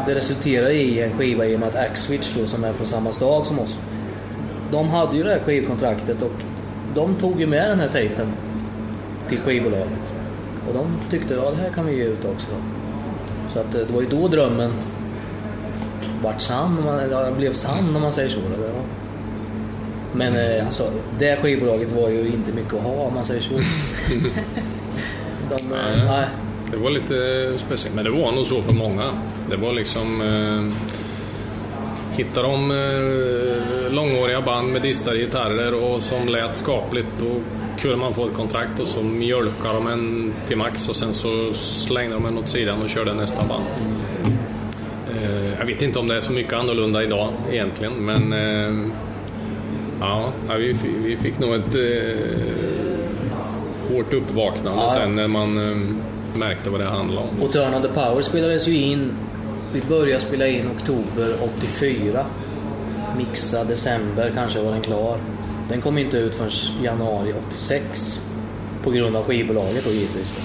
det 0.07 0.15
resulterade 0.15 0.75
i 0.75 1.03
en 1.03 1.13
skiva 1.19 1.47
i 1.47 1.57
och 1.57 1.61
med 1.61 1.69
att 1.69 1.77
Axwitch 1.77 2.35
då, 2.39 2.47
som 2.47 2.65
är 2.65 2.73
från 2.73 2.87
samma 2.87 3.13
stad 3.13 3.47
som 3.47 3.59
oss, 3.59 3.79
de 4.73 4.89
hade 4.89 5.17
ju 5.17 5.23
det 5.23 5.31
här 5.31 5.39
skivkontraktet 5.39 6.23
och 6.23 6.33
de 6.95 7.15
tog 7.15 7.41
ju 7.41 7.47
med 7.47 7.71
den 7.71 7.81
här 7.81 7.89
tejpen 7.89 8.33
till 9.29 9.39
skivbolaget. 9.39 10.13
Och 10.69 10.75
de 10.75 10.87
tyckte, 11.11 11.35
ja 11.35 11.51
det 11.51 11.63
här 11.63 11.71
kan 11.71 11.87
vi 11.87 11.97
ge 11.97 12.05
ut 12.05 12.25
också 12.25 12.47
då. 12.51 12.57
Så 13.49 13.61
att 13.61 13.75
eh, 13.75 13.81
det 13.81 13.93
var 13.93 14.01
ju 14.01 14.09
då 14.09 14.29
drömmen 14.29 14.73
vart 16.23 16.41
sann, 16.41 16.83
man, 16.85 16.99
eller 16.99 17.33
blev 17.33 17.53
sann 17.53 17.97
om 17.97 18.03
man 18.03 18.13
säger 18.13 18.29
så. 18.29 18.41
Då. 18.41 18.58
Men 20.13 20.37
eh, 20.37 20.67
alltså, 20.67 20.93
det 21.19 21.37
skivbolaget 21.43 21.93
var 21.93 22.09
ju 22.09 22.27
inte 22.27 22.53
mycket 22.53 22.75
att 22.75 22.83
ha 22.83 22.93
om 22.93 23.15
man 23.15 23.25
säger 23.25 23.41
så. 23.41 23.55
De, 25.49 25.55
eh, 25.55 25.61
Nej. 25.71 26.05
nej. 26.07 26.27
det 26.71 26.77
var 26.77 26.91
lite 26.91 27.53
speciellt. 27.67 27.95
Men 27.95 28.05
det 28.05 28.11
var 28.11 28.33
nog 28.33 28.47
så 28.47 28.63
för 28.63 28.75
många. 28.75 29.19
Det 29.51 29.57
var 29.57 29.73
liksom... 29.73 30.21
Eh, 30.21 30.89
hittar 32.19 32.43
de 32.43 32.71
eh, 32.71 33.93
långåriga 33.93 34.41
band 34.41 34.73
med 34.73 34.83
distade 34.83 35.19
gitarrer 35.19 35.85
och 35.85 36.03
som 36.03 36.29
lät 36.29 36.57
skapligt 36.57 37.09
då 37.19 37.41
kunde 37.81 37.97
man 37.97 38.15
få 38.15 38.27
ett 38.27 38.35
kontrakt 38.35 38.81
och 38.81 38.89
så 38.89 39.03
mjölkade 39.03 39.75
de 39.75 39.87
en 39.87 40.35
till 40.49 40.57
max 40.57 40.89
och 40.89 40.97
sen 40.97 41.15
så 41.15 41.53
slängde 41.53 42.15
de 42.15 42.27
en 42.27 42.39
åt 42.39 42.49
sidan 42.49 42.83
och 42.83 42.91
körde 42.91 43.15
nästa 43.15 43.45
band. 43.45 43.65
Eh, 45.17 45.59
jag 45.59 45.67
vet 45.67 45.83
inte 45.83 45.99
om 45.99 46.09
det 46.09 46.17
är 46.17 46.21
så 46.21 46.33
mycket 46.33 46.53
annorlunda 46.53 47.03
idag 47.03 47.33
egentligen 47.51 47.93
men 47.93 48.33
eh, 48.33 48.93
ja, 50.01 50.33
vi, 50.59 50.77
vi 51.05 51.17
fick 51.17 51.39
nog 51.39 51.55
ett 51.55 51.75
eh, 51.75 52.39
hårt 53.93 54.13
uppvaknande 54.13 54.83
Ja, 54.83 54.95
sen 54.95 55.15
när 55.15 55.29
man 55.29 55.71
eh, 55.71 55.77
märkte 56.39 56.71
vad 56.71 56.81
det 56.81 56.87
handlade 56.87 57.29
om. 57.29 57.43
Och 57.43 57.53
Turn 57.53 57.75
on 57.75 57.83
the 57.83 57.89
Power 57.89 58.23
spelades 58.23 58.69
ju 58.69 58.77
in. 58.77 59.13
Vi 59.73 59.81
började 59.89 60.21
spela 60.21 60.47
in 60.47 60.71
oktober 60.77 61.37
84. 61.59 62.25
Mixa 63.17 63.65
december 63.65 64.33
kanske 64.35 64.63
var 64.63 64.73
den 64.73 64.81
klar. 64.81 65.19
Den 65.69 65.81
kom 65.81 65.99
inte 65.99 66.19
ut 66.19 66.35
förrän 66.35 66.51
januari 66.83 67.35
86. 67.49 68.21
På 68.83 68.91
grund 68.91 69.17
av 69.17 69.25
skivbolaget 69.25 69.85
då 69.85 69.91
givetvis. 69.91 70.33
Då. 70.33 70.43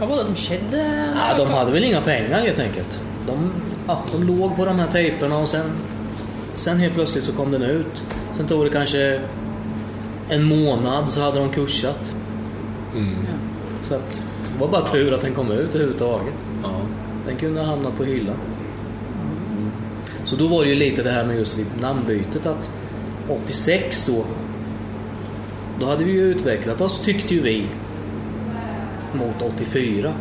Vad 0.00 0.08
var 0.08 0.16
det 0.16 0.24
som 0.24 0.34
skedde? 0.34 1.10
Ja, 1.14 1.44
de 1.44 1.50
hade 1.50 1.72
väl 1.72 1.84
inga 1.84 2.00
pengar 2.00 2.40
helt 2.40 2.58
enkelt. 2.58 3.00
De, 3.26 3.52
ja, 3.86 4.02
de 4.12 4.22
låg 4.22 4.56
på 4.56 4.64
de 4.64 4.78
här 4.78 4.88
tejperna 4.88 5.38
och 5.38 5.48
sen, 5.48 5.70
sen 6.54 6.78
helt 6.78 6.94
plötsligt 6.94 7.24
så 7.24 7.32
kom 7.32 7.50
den 7.50 7.62
ut. 7.62 8.02
Sen 8.38 8.46
tog 8.46 8.64
det 8.64 8.70
kanske 8.70 9.20
en 10.28 10.44
månad 10.44 11.10
så 11.10 11.20
hade 11.20 11.38
de 11.38 11.50
kursat. 11.50 12.14
Så 13.82 13.94
att, 13.94 14.22
det 14.54 14.60
var 14.60 14.68
bara 14.68 14.86
tur 14.86 15.14
att 15.14 15.20
den 15.20 15.34
kom 15.34 15.50
ut 15.50 15.74
överhuvudtaget. 15.74 16.34
Ja. 16.62 16.80
Den 17.26 17.36
kunde 17.36 17.60
ha 17.60 17.66
hamnat 17.66 17.96
på 17.96 18.04
hyllan. 18.04 18.36
Mm. 19.52 19.70
Så 20.24 20.36
då 20.36 20.46
var 20.46 20.62
det 20.62 20.68
ju 20.70 20.74
lite 20.74 21.02
det 21.02 21.10
här 21.10 21.24
med 21.24 21.36
just 21.36 21.56
namnbytet 21.80 22.46
att 22.46 22.70
86 23.28 24.04
då, 24.06 24.24
då 25.80 25.86
hade 25.86 26.04
vi 26.04 26.12
ju 26.12 26.22
utvecklat 26.22 26.80
oss 26.80 27.00
tyckte 27.00 27.34
ju 27.34 27.40
vi 27.42 27.64
mot 29.12 29.42
84. 29.56 30.12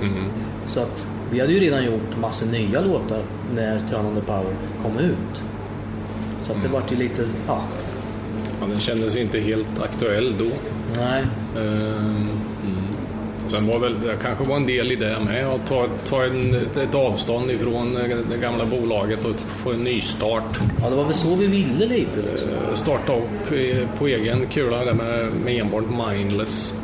Mhm. 0.00 0.24
Så 0.66 0.80
att 0.80 1.06
vi 1.30 1.40
hade 1.40 1.52
ju 1.52 1.60
redan 1.60 1.84
gjort 1.84 2.20
massor 2.20 2.46
nya 2.46 2.80
låtar 2.80 3.22
när 3.54 3.80
Turn 3.80 4.06
on 4.06 4.14
the 4.14 4.20
Power 4.20 4.56
kom 4.82 4.98
ut. 4.98 5.42
Så 6.46 6.52
att 6.52 6.62
det 6.62 6.68
vart 6.68 6.92
ju 6.92 6.96
lite, 6.96 7.22
ja, 7.46 7.62
Ja, 8.60 8.66
den 8.70 8.80
kändes 8.80 9.16
inte 9.16 9.38
helt 9.40 9.80
aktuell 9.82 10.34
då. 10.38 10.44
nej. 11.00 11.22
Ehm, 11.56 12.28
Mm. 12.64 13.48
Sen 13.48 13.66
var 13.66 13.78
väl, 13.78 13.94
det 14.00 14.14
kanske 14.22 14.44
var 14.44 14.56
en 14.56 14.66
del 14.66 14.92
i 14.92 14.96
det 14.96 15.16
med 15.24 15.46
att 15.46 15.66
ta, 15.66 15.86
ta 16.08 16.24
en, 16.24 16.54
ett, 16.82 16.94
avstånd 16.94 17.50
ifrån 17.50 17.96
eh, 17.96 18.16
det 18.30 18.38
gamla 18.38 18.66
bolaget 18.66 19.24
och 19.24 19.34
få 19.40 19.72
en 19.72 19.84
nystart. 19.84 20.58
Ja, 20.82 20.90
det 20.90 20.96
var 20.96 21.04
väl 21.04 21.14
så 21.14 21.34
vi 21.34 21.46
ville 21.46 21.86
lite 21.86 22.22
liksom. 22.30 22.48
Eh, 22.68 22.74
Starta 22.74 23.12
upp 23.16 23.52
eh, 23.52 23.88
på 23.98 24.06
egen 24.06 24.46
kula 24.46 24.84
där 24.84 24.92
med, 24.92 25.32
med 25.44 25.60
enbart 25.60 25.84
mindless. 26.08 26.74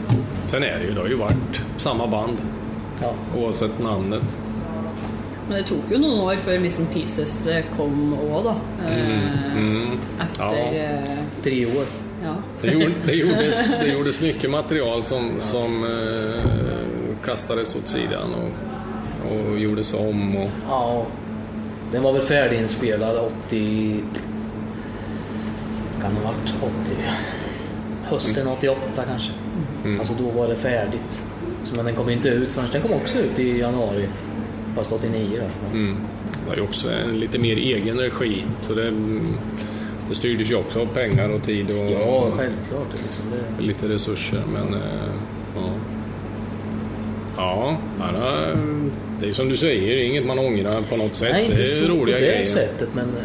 Sen 0.46 0.62
är 0.62 0.78
det 0.78 0.84
ju, 0.84 0.94
det 0.94 1.00
har 1.00 1.08
ju 1.08 1.14
varit 1.14 1.60
samma 1.76 2.06
band 2.06 2.36
Ja. 3.02 3.14
oavsett 3.38 3.82
namnet. 3.82 4.36
Men 5.48 5.56
det 5.62 5.68
tog 5.68 5.78
ju 5.90 5.98
någon 5.98 6.20
år 6.20 6.36
för 6.36 6.58
Missing 6.58 6.86
Pieces 6.86 7.46
eh, 7.46 7.64
kom 7.76 8.14
òg, 8.14 8.44
da. 8.44 8.56
Eh, 8.90 9.18
Mm. 9.56 9.98
Efter... 10.22 10.44
Ja. 10.44 10.72
eh, 10.74 11.18
Tre 11.42 11.66
år. 11.66 11.84
ja. 12.24 12.34
Det, 12.62 12.68
gjorde, 12.72 12.94
det, 13.06 13.12
gjordes, 13.14 13.68
det 13.80 13.88
gjordes 13.92 14.20
mycket 14.20 14.50
material 14.50 15.04
som, 15.04 15.30
som 15.40 15.84
eh, 15.84 16.42
kastades 17.24 17.76
åt 17.76 17.88
sidan 17.88 18.34
och, 18.34 18.50
och 19.52 19.58
gjordes 19.58 19.94
om. 19.94 20.36
Och, 20.36 20.50
Ja, 20.68 21.06
den 21.92 22.02
var 22.02 22.12
väl 22.12 22.22
färdiginspelad 22.22 23.16
80... 23.46 24.00
Kan 26.02 26.14
det 26.14 26.20
ha 26.20 26.32
varit 26.32 26.74
80... 26.84 26.94
Hösten 28.04 28.46
88 28.48 28.80
kanske. 29.08 29.32
Alltså 29.98 30.14
då 30.18 30.24
var 30.40 30.48
det 30.48 30.54
färdigt. 30.54 31.22
Så, 31.62 31.74
men 31.76 31.84
den 31.84 31.94
kom 31.94 32.10
inte 32.10 32.28
ut 32.28 32.52
förrän... 32.52 32.68
Den 32.72 32.82
kom 32.82 32.92
också 32.92 33.18
ut 33.18 33.38
i 33.38 33.58
januari. 33.60 34.08
Fast 34.76 34.92
89 34.92 35.28
då. 35.40 35.76
mm, 35.78 35.96
det 36.32 36.48
var 36.48 36.56
ju 36.56 36.62
också 36.62 36.90
en 36.90 37.20
lite 37.20 37.38
mer 37.38 37.56
egen 37.56 37.98
regi. 37.98 38.44
Så 38.62 38.74
det, 38.74 38.92
det 40.08 40.14
styrdes 40.14 40.50
ju 40.50 40.54
också 40.54 40.80
av 40.80 40.86
pengar 40.86 41.28
och 41.28 41.42
tid 41.42 41.70
och 41.70 41.76
Ja, 41.90 42.26
självklart. 42.36 42.86
Liksom 43.06 43.24
det. 43.30 43.62
lite 43.64 43.88
resurser. 43.88 44.42
Men 44.52 44.74
eh, 44.74 45.12
ja. 45.56 45.72
Ja, 47.36 47.76
eh, 48.00 48.58
det 49.20 49.28
är 49.28 49.32
som 49.32 49.48
du 49.48 49.56
säger, 49.56 49.96
det 49.96 50.02
är 50.04 50.06
inget 50.08 50.26
man 50.26 50.38
ångrar 50.38 50.80
på 50.82 50.96
något 50.96 51.14
sätt. 51.16 51.28
Nej, 51.32 51.44
inte 51.44 51.56
det 51.56 51.62
är 51.62 51.66
så 51.66 51.86
på 51.88 51.94
roliga 51.94 52.14
det 52.16 52.20
grejer. 52.26 52.44
sättet 52.44 52.88
men... 52.94 53.04
eh, 53.04 53.22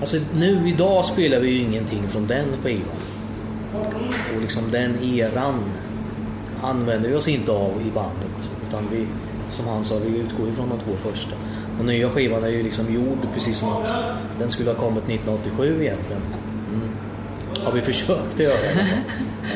Alltså 0.00 0.16
nu 0.34 0.68
idag 0.68 1.04
spelar 1.04 1.40
vi 1.40 1.48
ju 1.50 1.58
ingenting 1.62 2.02
från 2.08 2.26
den 2.26 2.44
skivan. 2.62 2.80
Och 4.36 4.42
liksom 4.42 4.62
den 4.72 4.98
eran 5.04 5.54
använder 6.62 7.08
vi 7.08 7.14
oss 7.14 7.28
inte 7.28 7.52
av 7.52 7.72
i 7.88 7.90
bandet. 7.94 8.50
Utan 8.68 8.84
vi, 8.92 9.06
som 9.48 9.66
han 9.68 9.84
sa, 9.84 9.94
vi 10.06 10.18
utgår 10.18 10.46
ju 10.46 10.52
från 10.52 10.68
de 10.68 10.78
två 10.78 11.10
första. 11.10 11.30
Den 11.78 11.86
nya 11.86 12.10
skivan 12.10 12.44
är 12.44 12.48
ju 12.48 12.62
liksom 12.62 12.94
gjord 12.94 13.18
precis 13.34 13.58
som 13.58 13.68
att 13.68 13.92
den 14.38 14.50
skulle 14.50 14.70
ha 14.70 14.76
kommit 14.78 15.04
1987 15.04 15.82
egentligen. 15.82 16.22
Mm. 16.74 16.88
Har 17.64 17.72
vi 17.72 17.80
försökt 17.80 18.34
att 18.34 18.40
göra 18.40 18.52
alla 18.52 18.84
fall. 18.90 18.98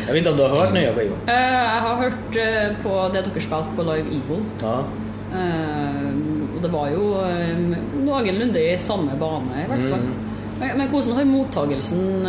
Jag 0.06 0.12
vet 0.12 0.16
inte 0.18 0.30
om 0.30 0.36
du 0.36 0.42
har 0.42 0.50
hört 0.64 0.74
nya 0.74 0.94
skivan? 0.94 1.18
Eh, 1.26 1.34
Jeg 1.34 1.80
har 1.80 1.96
hørt 1.96 2.36
eh, 2.36 2.76
på 2.82 3.08
det 3.14 3.22
dere 3.22 3.40
spilte 3.40 3.76
på 3.76 3.82
Live 3.82 4.08
Eagle. 4.16 4.44
Ja. 4.62 4.84
Eh, 5.34 6.10
og 6.56 6.62
det 6.62 6.68
var 6.72 6.90
jo 6.92 7.04
eh, 7.24 7.58
noenlunde 8.04 8.60
i 8.72 8.78
samme 8.78 9.12
bane, 9.20 9.62
i 9.64 9.68
hvert 9.70 9.86
fall. 9.92 10.04
Men, 10.60 10.76
men 10.78 10.88
hvordan 10.92 11.16
har 11.16 11.24
mottagelsen 11.24 12.26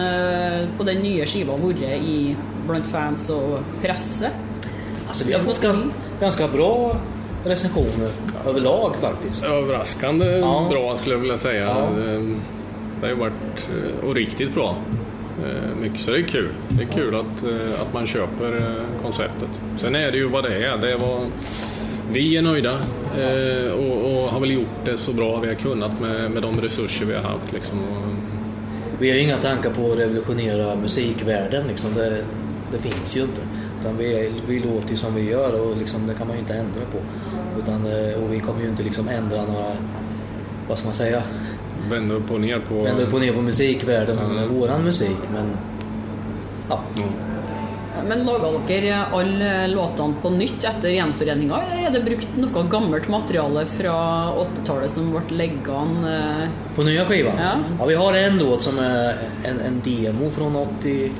på 0.78 0.84
den 0.88 1.02
nye 1.04 1.26
skiva 1.28 1.58
vært 1.60 1.82
i, 2.08 2.36
blant 2.68 2.86
fans 2.88 3.26
og 3.34 3.58
presse? 3.84 4.30
Alltså 5.08 5.28
vi 5.28 5.34
har 5.34 5.42
fått 5.44 5.60
ganska, 5.62 5.90
ganska 6.22 6.48
bra 6.48 6.96
recensioner 7.46 8.10
överlag 8.48 8.96
faktiskt. 9.02 9.44
Överraskande 9.44 10.26
Ja. 10.26 10.68
bra 10.72 10.98
skulle 10.98 11.16
jag 11.16 11.20
vilja 11.20 11.38
säga. 11.38 11.64
Ja. 11.66 11.88
Det, 11.98 12.12
det 13.02 13.08
har 13.08 13.10
ju 13.10 13.16
varit 13.16 13.70
eh, 13.70 14.08
och 14.10 14.16
riktigt 14.16 14.54
bra. 14.56 14.76
Eh, 15.44 15.82
Mycket, 15.82 16.02
så 16.02 16.12
det 16.12 16.18
är 16.18 16.24
kul. 16.24 16.50
Det 16.70 16.84
är 16.84 16.88
kul 16.88 17.16
att, 17.16 17.44
eh, 17.44 17.82
att 17.82 17.94
man 17.94 18.08
köper 18.08 18.58
eh, 18.58 19.02
konceptet. 19.04 19.50
Sen 19.78 19.96
är 19.96 20.12
det 20.12 20.18
ju 20.18 20.28
vad 20.28 20.44
det 20.44 20.56
är. 20.66 20.78
Det 20.78 20.96
vad, 20.96 21.22
vi 22.14 22.38
är 22.38 22.42
nöjda 22.42 22.78
och, 23.74 24.12
och 24.12 24.30
har 24.32 24.40
väl 24.40 24.52
gjort 24.52 24.86
det 24.86 24.98
så 24.98 25.14
bra 25.14 25.40
vi 25.40 25.48
har 25.48 25.56
kunnat 25.56 26.00
med, 26.02 26.32
med 26.32 26.42
de 26.44 26.62
resurser 26.62 27.06
vi 27.06 27.14
har 27.14 27.22
haft. 27.22 27.54
Liksom. 27.54 27.78
Vi 29.00 29.10
har 29.12 29.18
inga 29.18 29.38
tankar 29.38 29.70
på 29.70 29.92
att 29.92 30.00
revolutionera 30.00 30.76
musikvärlden. 30.76 31.68
Liksom. 31.68 31.94
Det, 31.94 32.24
det 32.72 32.78
finns 32.78 33.18
ju 33.18 33.22
inte. 33.22 33.42
Utan 33.82 33.98
vi, 33.98 34.32
vi 34.48 34.60
låter 34.60 34.90
ju 34.90 34.96
som 34.96 35.16
vi 35.16 35.30
gör 35.30 35.62
och 35.62 35.78
liksom, 35.78 36.08
det 36.08 36.14
kan 36.14 36.28
man 36.28 36.36
ju 36.36 36.42
inte 36.42 36.54
ändra 36.54 36.82
på. 36.92 36.98
Utan, 37.60 37.86
eh, 37.86 38.24
och 38.24 38.34
vi 38.34 38.40
kommer 38.40 38.62
ju 38.62 38.68
inte 38.68 38.84
liksom 38.84 39.10
ändra 39.10 39.44
några, 39.44 39.72
vad 40.68 40.78
ska 40.78 40.88
man 40.88 40.94
säga, 40.94 41.24
vända 41.90 42.16
upp 42.16 42.32
och 42.32 42.42
ner 42.42 42.60
på... 42.60 42.84
vända 42.84 43.04
upp 43.04 43.14
och 43.14 43.22
ner 43.22 43.34
på 43.34 43.42
musikvärlden 43.42 44.16
med 44.36 44.48
våran 44.48 44.84
musik. 44.84 45.18
Men 45.34 45.58
ja, 46.70 46.80
Ja. 47.96 48.04
Men 48.08 48.24
laga 48.26 48.50
dere 48.68 49.06
alle 49.12 49.68
låtene 49.68 50.14
på 50.22 50.30
nytt 50.30 50.64
etter 50.64 50.90
gjenforeninga, 50.90 51.58
eller 51.62 51.88
er 51.88 51.92
det 51.94 52.02
brukt 52.06 52.38
noe 52.40 52.64
gammelt 52.72 53.08
materiale 53.12 53.66
fra 53.66 53.96
80-tallet 54.42 54.94
som 54.96 55.12
ble 55.12 55.38
legget 55.38 55.70
an? 55.70 55.92
eh, 56.08 56.48
på 56.76 56.86
nya 56.88 57.06
skivan. 57.06 57.34
Ja. 57.80 57.86
vi 57.86 57.96
har 57.96 58.14
en 58.14 58.38
låt 58.38 58.64
som 58.64 58.80
är 58.80 59.18
en, 59.44 59.60
en 59.60 59.82
demo 59.86 60.32
från 60.32 60.56
80... 60.56 61.12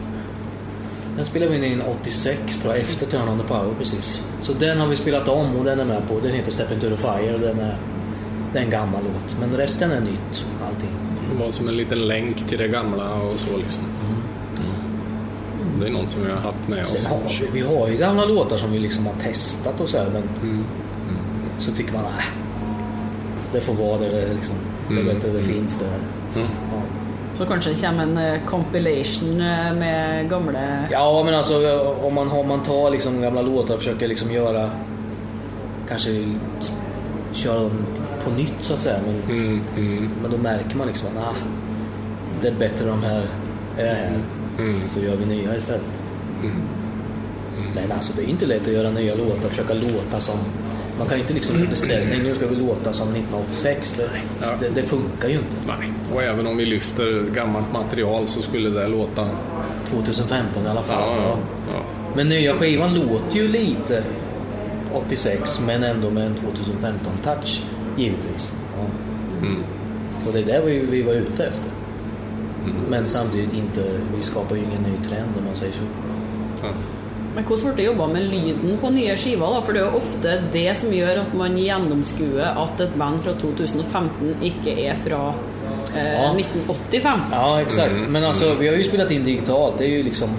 Den 1.18 1.26
spelade 1.26 1.52
vi 1.58 1.68
in 1.68 1.82
86 2.02 2.60
tror 2.62 2.74
jag, 2.74 2.82
efter 2.82 3.06
Turn 3.06 3.30
on 3.30 3.38
the 3.38 3.44
Power 3.48 3.74
precis. 3.78 4.22
Så 4.42 4.54
den 4.54 4.80
har 4.80 4.88
vi 4.88 4.96
spelat 4.96 5.28
om 5.28 5.56
och 5.56 5.66
den 5.66 5.80
är 5.80 5.86
med 5.86 6.08
på. 6.08 6.20
Den 6.20 6.32
heter 6.32 6.52
Step 6.52 6.72
into 6.72 6.90
the 6.90 6.98
Fire 6.98 7.34
och 7.34 7.40
den 7.40 7.60
är, 7.60 7.76
det 8.54 8.60
är 8.60 8.64
en 8.64 8.70
gammal 8.70 9.02
låt. 9.04 9.36
Men 9.40 9.58
resten 9.58 9.92
är 9.92 10.02
nytt, 10.02 10.46
allting. 10.68 10.90
Det 11.34 11.46
var 11.46 11.52
som 11.52 11.68
en 11.68 11.78
liten 11.78 12.08
länk 12.08 12.48
till 12.48 12.58
det 12.58 12.68
gamla 12.68 13.14
och 13.14 13.40
så 13.40 13.58
liksom. 13.58 13.84
Mm. 13.84 15.80
Det 15.80 15.86
är 15.88 15.92
något 15.92 16.12
som 16.12 16.22
vi 16.26 16.30
har 16.32 16.38
haft 16.38 16.68
med 16.68 16.82
oss. 16.82 16.88
Sen 16.90 17.12
har 17.12 17.20
vi, 17.42 17.60
vi 17.62 17.76
har 17.76 17.88
ju 17.88 17.98
gamla 17.98 18.26
låtar 18.26 18.58
som 18.58 18.72
vi 18.72 18.80
liksom 18.80 19.06
har 19.06 19.14
testat 19.14 19.80
och 19.82 19.90
så 19.90 19.98
här, 19.98 20.10
men 20.14 20.24
Mm. 20.42 20.64
så 21.60 21.72
tycker 21.72 21.94
man 21.94 22.02
nej, 22.04 22.26
det 23.54 23.60
får 23.62 23.74
vara 23.74 23.98
där 23.98 24.10
det 24.10 24.34
liksom, 24.34 24.56
Mm. 24.90 25.06
det, 25.08 25.14
vet, 25.14 25.34
det 25.34 25.42
finns 25.44 25.78
där. 25.78 25.98
Så, 26.34 26.40
Mm. 26.40 26.52
ja. 26.72 26.82
Så 27.36 27.46
kanskje 27.46 27.72
det 27.74 27.82
kommer 27.88 28.04
en 28.04 28.18
eh, 28.18 28.40
compilation 28.50 29.42
eh, 29.42 29.74
med 29.74 30.30
gamle 30.30 30.88
Ja, 30.92 31.22
men 31.26 31.36
alltså 31.36 31.80
om 32.04 32.14
man, 32.14 32.28
har, 32.30 32.44
man 32.44 32.64
tar 32.64 32.92
liksom 32.92 33.22
gamla 33.22 33.42
låtar 33.42 33.74
och 33.74 33.80
försöker 33.80 34.08
liksom 34.08 34.32
göra, 34.32 34.70
kanske 35.90 36.34
köra 37.34 37.60
dem 37.60 37.86
på 38.26 38.32
nytt 38.32 38.54
så 38.60 38.74
att 38.74 38.80
säga. 38.80 39.00
Men, 39.06 39.38
Mm, 39.38 39.62
mm, 39.78 40.10
men 40.22 40.32
då 40.32 40.38
märker 40.38 40.76
man 40.78 40.88
liksom 40.88 41.08
att 41.08 41.14
nah, 41.16 41.34
det 42.42 42.48
är 42.48 42.54
bättre 42.54 42.86
de 42.88 43.04
här 43.04 43.24
är 43.78 43.96
här. 43.96 44.20
mm, 44.60 44.88
Så 44.88 45.00
gör 45.00 45.16
vi 45.16 45.26
nya 45.26 45.56
istället. 45.56 46.02
mm. 46.44 46.56
Men 47.76 47.92
alltså 47.92 48.14
det 48.16 48.22
är 48.24 48.28
inte 48.28 48.46
lätt 48.46 48.62
att 48.68 48.74
göra 48.74 48.90
nya 48.90 49.16
låtar, 49.16 49.50
försöka 49.50 49.74
låta 49.74 50.20
som... 50.20 50.38
Man 51.02 51.08
kan 51.10 51.18
ju 51.18 51.22
inte 51.22 51.34
liksom 51.34 51.66
beställa, 51.70 52.24
nu 52.24 52.36
ska 52.36 52.48
vi 52.48 52.56
låta 52.56 52.94
som 52.94 53.08
1986. 53.08 53.94
Det, 53.98 54.10
Ja. 54.42 54.48
det, 54.60 54.70
det 54.82 54.84
funkar 54.88 55.28
ju 55.30 55.34
inte. 55.36 55.56
Nej. 55.68 55.94
Och 56.14 56.24
även 56.24 56.48
om 56.48 56.58
vi 56.58 56.66
lyfter 56.66 57.24
gammalt 57.36 57.74
material 57.74 58.28
så 58.28 58.42
skulle 58.42 58.70
det 58.70 58.88
låta... 58.88 59.28
2015 59.86 60.66
i 60.66 60.68
alla 60.70 60.82
fall. 60.82 61.04
Ja, 61.08 61.16
Ja. 61.18 61.38
ja. 61.74 61.82
Men 62.16 62.30
nya 62.30 62.54
skivan 62.54 62.94
låter 62.94 63.36
ju 63.38 63.48
lite 63.48 64.04
86 64.94 65.60
men 65.66 65.84
ändå 65.84 66.10
med 66.10 66.26
en 66.26 66.36
2015-touch 66.36 67.64
givetvis. 67.98 68.54
Mm. 69.42 69.64
Och 70.28 70.34
det 70.34 70.40
är 70.40 70.44
det 70.46 70.62
vi, 70.66 70.80
vi 70.80 71.02
var 71.02 71.14
ute 71.14 71.44
efter. 71.46 71.72
Men 72.90 73.08
samtidigt 73.08 73.54
inte, 73.54 73.84
vi 74.18 74.22
skapar 74.24 74.56
ju 74.56 74.62
ingen 74.62 74.82
ny 74.82 75.08
trend 75.10 75.30
om 75.40 75.46
man 75.46 75.56
säger 75.56 75.74
så. 75.74 75.84
Men 77.36 77.44
hvordan 77.48 77.72
ble 77.72 77.78
det 77.78 77.86
jobba 77.86 78.08
med 78.12 78.26
lyden 78.28 78.78
på 78.82 78.90
nye 78.92 79.16
skiver? 79.18 79.54
da? 79.56 79.62
For 79.64 79.74
det 79.74 79.82
er 79.82 79.86
jo 79.92 80.00
ofte 80.02 80.34
det 80.52 80.78
som 80.78 80.92
gjør 80.94 81.22
at 81.24 81.34
man 81.38 81.56
gjennomskuer 81.58 82.60
at 82.64 82.82
et 82.84 82.96
band 83.00 83.22
fra 83.24 83.34
2015 83.40 84.44
ikke 84.52 84.76
er 84.88 85.00
fra 85.06 85.22
eh, 85.96 86.14
Ja. 86.14 86.32
1985. 86.36 87.20
Ja, 87.32 87.62
exakt. 87.62 88.10
Men 88.10 88.24
alltså 88.24 88.54
vi 88.60 88.68
har 88.68 88.76
ju 88.76 88.84
spelat 88.84 89.12
in 89.12 89.24
digitalt. 89.24 89.78
Det 89.78 89.86
är 89.86 89.90
ju 89.90 90.04
liksom... 90.04 90.30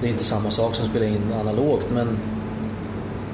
Det 0.00 0.06
är 0.08 0.10
inte 0.10 0.24
samma 0.24 0.50
sak 0.50 0.74
som 0.74 0.84
att 0.84 0.90
spela 0.90 1.06
in 1.06 1.32
analogt 1.40 1.86
men 1.94 2.18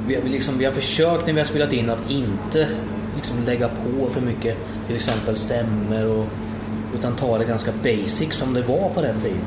vi 0.06 0.14
har, 0.14 0.22
liksom, 0.22 0.58
vi 0.58 0.64
har 0.64 0.72
försökt 0.72 1.26
när 1.26 1.32
vi 1.32 1.40
har 1.40 1.44
spelat 1.46 1.72
in 1.72 1.90
att 1.90 2.10
inte 2.10 2.68
liksom 3.16 3.36
lägga 3.46 3.68
på 3.68 4.06
för 4.10 4.20
mycket 4.20 4.56
till 4.86 4.96
exempel 4.96 5.36
stämmer 5.36 6.06
och 6.06 6.24
utan 6.94 7.16
ta 7.16 7.38
det 7.38 7.44
ganska 7.44 7.70
basic 7.82 8.32
som 8.34 8.54
det 8.54 8.62
var 8.62 8.90
på 8.94 9.02
den 9.02 9.20
tiden. 9.20 9.38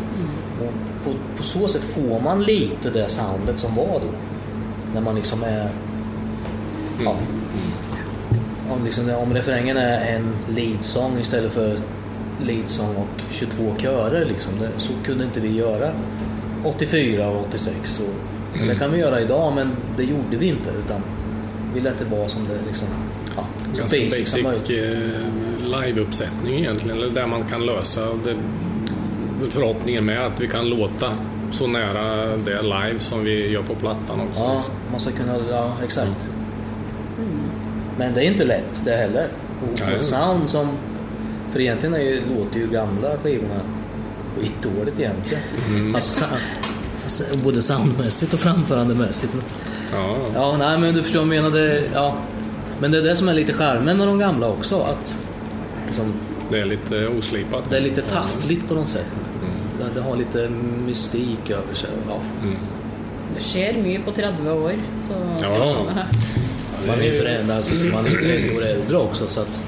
Och 0.59 0.73
på, 1.03 1.10
på 1.38 1.43
så 1.43 1.67
sätt 1.67 1.83
får 1.83 2.22
man 2.22 2.43
lite 2.43 2.89
det 2.89 3.10
soundet 3.10 3.60
som 3.60 3.75
var 3.75 4.00
då. 4.00 4.07
När 4.93 5.01
man 5.01 5.15
liksom 5.15 5.43
är... 5.43 5.69
Ja. 7.03 7.15
Om, 8.72 8.86
liksom, 8.86 9.10
om 9.10 9.33
refrängen 9.33 9.77
är 9.77 10.15
en 10.15 10.33
leadsång 10.55 11.19
istället 11.19 11.51
för 11.51 11.77
leadsång 12.45 12.95
och 12.95 13.22
22 13.31 13.75
körer 13.77 14.25
liksom. 14.25 14.53
Det, 14.60 14.69
så 14.77 14.89
kunde 15.05 15.24
inte 15.24 15.39
vi 15.39 15.55
göra 15.55 15.91
84 16.63 17.29
och 17.29 17.45
86. 17.48 18.00
Och, 18.00 18.62
och 18.62 18.67
det 18.67 18.75
kan 18.75 18.91
vi 18.91 18.98
göra 19.00 19.22
idag 19.22 19.53
men 19.55 19.72
det 19.98 20.03
gjorde 20.03 20.38
vi 20.38 20.48
inte 20.48 20.69
utan 20.86 21.01
vi 21.74 21.79
lät 21.79 22.00
det 22.00 22.05
vara 22.05 22.29
som 22.29 22.48
det 22.48 22.67
liksom... 22.67 22.88
Ja, 23.36 23.45
så 23.74 23.79
Ganska 23.79 23.98
basic, 23.98 24.10
basic, 24.10 24.29
som 24.29 24.43
möjligt. 24.43 24.69
eh, 24.69 25.79
liveuppsättning 25.81 26.60
egentligen. 26.60 26.98
Eller 26.98 27.10
där 27.10 27.27
man 27.27 27.43
kan 27.50 27.65
lösa 27.65 28.01
det, 28.01 28.36
förhoppningen 29.50 30.05
med 30.05 30.25
att 30.25 30.41
vi 30.41 30.47
kan 30.47 30.69
låta 30.69 31.12
så 31.51 31.67
nära 31.67 32.38
det 32.38 32.62
live 32.62 33.00
som 33.00 33.23
vi 33.23 33.51
gör 33.51 33.62
på 33.63 33.75
plattan 33.75 34.19
också. 34.29 34.41
Ja, 34.41 34.63
man 34.91 35.00
ska 35.00 35.12
kunna... 35.12 35.35
Ja, 35.51 35.73
exakt. 35.83 36.17
Men 37.97 38.13
det 38.13 38.21
är 38.21 38.25
inte 38.31 38.45
lätt 38.45 38.81
det 38.85 38.95
heller. 38.95 39.27
Och 39.62 39.79
Nej. 39.85 39.95
ett 39.95 40.05
sound 40.05 40.50
som... 40.50 40.67
För 41.51 41.59
egentligen 41.59 41.95
är 41.95 42.00
ju, 42.00 42.21
låter 42.38 42.59
ju 42.59 42.67
gamla 42.67 43.17
skivorna 43.23 43.59
skitdåligt 44.39 45.00
egentligen. 45.00 45.43
Alltså, 45.95 46.19
sa- 46.19 46.25
alltså, 47.03 47.23
både 47.43 47.62
soundmässigt 47.62 48.33
och 48.33 48.39
framförandemässigt. 48.39 49.33
Ja, 49.93 50.15
ja. 50.17 50.17
Ja, 50.35 50.55
nej 50.57 50.79
men 50.79 50.95
du 50.95 51.01
förstår 51.03 51.19
vad 51.25 51.35
jag 51.35 51.43
menar. 51.43 51.57
Det, 51.57 51.81
ja. 51.93 52.15
Men 52.79 52.91
det 52.91 52.97
är 52.97 53.01
det 53.01 53.15
som 53.15 53.29
är 53.29 53.33
lite 53.33 53.53
charmen 53.53 53.97
med 53.97 54.07
de 54.07 54.19
gamla 54.19 54.47
också. 54.47 54.79
Att 54.81 55.15
liksom, 55.85 56.13
det 56.51 56.59
är 56.59 56.65
lite 56.65 57.07
oslipat. 57.07 57.63
det 57.69 57.77
är 57.77 57.81
lite 57.81 58.01
taffligt 58.01 58.67
på 58.67 58.73
något 58.73 58.89
sätt. 58.89 59.05
Det, 59.83 59.89
det 59.95 60.01
har 60.01 60.15
lite 60.15 60.49
mystik 60.85 61.49
över 61.49 61.73
sig. 61.73 61.89
Ja. 62.07 62.19
Det 63.37 63.43
skjer 63.43 63.73
mye 63.83 63.99
på 63.99 64.11
30 64.11 64.49
år, 64.49 64.73
så 65.07 65.13
Ja. 65.41 65.75
Man 66.87 66.99
är 66.99 67.03
ju 67.03 67.11
förändrad, 67.19 67.63
så 67.63 67.75
man 67.75 68.05
är 68.05 68.09
ju 68.09 68.17
30 68.17 68.57
år 68.57 68.65
äldre 68.65 68.97
också. 68.97 69.27
Så 69.27 69.39
att 69.41 69.59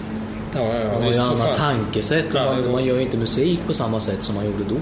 Ja, 0.53 0.61
ja, 0.61 0.93
Man 0.93 1.03
har 1.03 1.11
ju 1.13 1.19
annat 1.19 1.55
tankesätt 1.55 2.33
man, 2.33 2.71
man 2.71 2.85
gör 2.85 2.95
ju 2.95 3.01
inte 3.01 3.17
musik 3.17 3.59
på 3.67 3.73
samma 3.73 3.99
sätt 3.99 4.23
som 4.23 4.35
man 4.35 4.45
gjorde 4.45 4.63
då. 4.69 4.75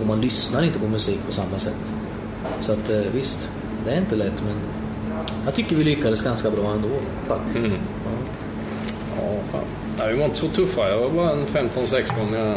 Och 0.00 0.06
man 0.06 0.20
lyssnar 0.20 0.62
inte 0.62 0.78
på 0.78 0.86
musik 0.88 1.18
på 1.26 1.32
samma 1.32 1.58
sätt. 1.58 1.92
Så 2.60 2.72
att 2.72 2.90
eh, 2.90 2.98
visst, 3.14 3.50
det 3.84 3.90
är 3.90 3.98
inte 3.98 4.16
lätt 4.16 4.42
men 4.44 4.54
jag 5.44 5.54
tycker 5.54 5.76
vi 5.76 5.84
lyckades 5.84 6.22
ganska 6.22 6.50
bra 6.50 6.72
ändå 6.72 6.88
faktiskt. 7.28 7.66
Mm. 7.66 7.78
Ja. 8.04 8.10
Ja, 9.16 9.32
fan. 9.52 9.64
Nej, 9.98 10.12
vi 10.12 10.18
var 10.18 10.24
inte 10.24 10.38
så 10.38 10.48
tuffa. 10.48 10.90
Jag 10.90 10.98
var 10.98 11.10
bara 11.10 11.30
en 11.30 11.46
15-16 11.46 12.02
när 12.30 12.46
jag 12.46 12.56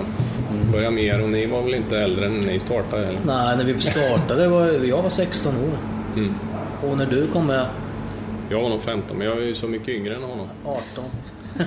började 0.71 0.95
mer 0.95 1.21
och 1.23 1.29
ni 1.29 1.45
var 1.45 1.61
väl 1.61 1.73
inte 1.75 1.99
äldre 1.99 2.25
än 2.25 2.37
ni 2.39 2.59
startade 2.59 3.05
heller. 3.05 3.19
Nej, 3.25 3.57
när 3.57 3.63
vi 3.63 3.81
startade 3.81 4.47
var 4.47 4.67
jag 4.67 5.01
var 5.01 5.09
16 5.09 5.53
år. 5.57 5.77
Mm. 6.15 6.33
Och 6.89 6.97
när 6.97 7.05
du 7.05 7.27
kom 7.27 7.47
med 7.47 7.65
Jag 8.49 8.61
var 8.61 8.69
nog 8.69 8.81
15, 8.81 9.17
men 9.17 9.27
jag 9.27 9.37
är 9.37 9.41
ju 9.41 9.55
så 9.55 9.67
mycket 9.67 9.89
yngre 9.89 10.15
än 10.15 10.23
honom. 10.23 10.47
18. 10.65 10.81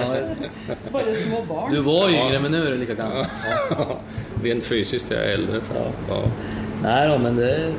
ja, 0.00 0.18
just 0.18 0.32
det. 0.66 0.92
Bare 0.92 1.14
små 1.16 1.42
barn. 1.54 1.72
du 1.72 1.80
var 1.80 2.08
yngre 2.10 2.40
men 2.40 2.52
nu 2.52 2.66
är 2.66 2.70
du 2.70 2.76
lika 2.76 2.94
gammal. 2.94 3.26
Rent 4.42 4.64
fysiskt 4.64 5.10
är 5.12 5.16
jag 5.22 5.32
äldre. 5.32 5.60
För, 5.60 5.76
ja. 6.08 6.22
Nej 6.82 7.08
då, 7.08 7.18
men 7.18 7.36
det, 7.36 7.72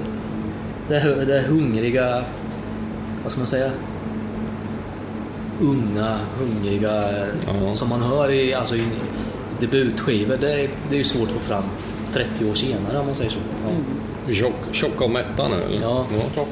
det, 0.87 0.95
är- 0.95 1.25
det 1.25 1.41
hungriga, 1.41 2.23
vad 3.23 3.31
ska 3.31 3.39
man 3.39 3.47
säga? 3.47 3.71
Unga, 5.59 6.17
hungriga, 6.39 7.03
Ja. 7.47 7.75
som 7.75 7.89
man 7.89 8.01
hör 8.01 8.31
i, 8.31 8.53
alltså 8.53 8.75
i 8.75 8.83
debutskivor. 9.61 10.37
Det, 10.41 10.53
är- 10.63 10.69
det 10.89 10.95
är 10.95 10.97
ju 10.97 11.03
svårt 11.03 11.27
att 11.29 11.33
få 11.33 11.39
fram 11.39 11.63
30 12.13 12.45
år 12.51 12.53
senare 12.55 12.99
om 12.99 13.05
man 13.05 13.15
säger 13.15 13.31
så. 13.31 13.39
Ja. 13.65 13.71
Är 14.29 14.33
Tjock, 14.33 14.53
tjocka 14.71 15.03
och 15.03 15.09
mätta 15.11 15.47
nu 15.47 15.55
eller? 15.55 15.81
Ja. 15.81 16.05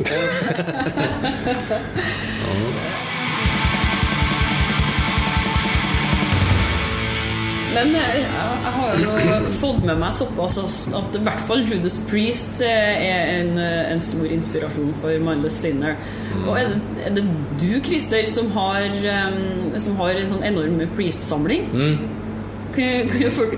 Men 7.76 7.92
eh, 7.94 8.14
jeg, 8.16 8.24
jeg 8.64 8.72
har 8.74 9.02
jo 9.04 9.50
fått 9.62 9.84
med 9.86 10.00
meg 10.02 10.14
såpass 10.16 10.56
at 10.98 11.18
i 11.18 11.22
hvert 11.26 11.42
fall 11.50 11.62
Judas 11.68 11.98
Priest 12.10 12.62
eh, 12.66 13.04
er 13.06 13.34
en, 13.42 13.52
eh, 13.62 13.92
en 13.92 14.02
stor 14.02 14.26
inspirasjon 14.34 14.94
for 15.02 15.14
Mindless 15.22 15.60
Sinner. 15.62 15.98
Og 16.48 16.54
er 16.58 16.72
det, 16.72 16.80
er 17.06 17.18
det 17.20 17.26
du, 17.62 17.68
Christer, 17.86 18.24
som 18.30 18.50
har, 18.56 18.88
som 19.84 20.00
har 20.00 20.16
en 20.18 20.32
sånn 20.32 20.46
enorm 20.48 20.80
Priest-samling? 20.98 21.68
Kan, 21.76 22.17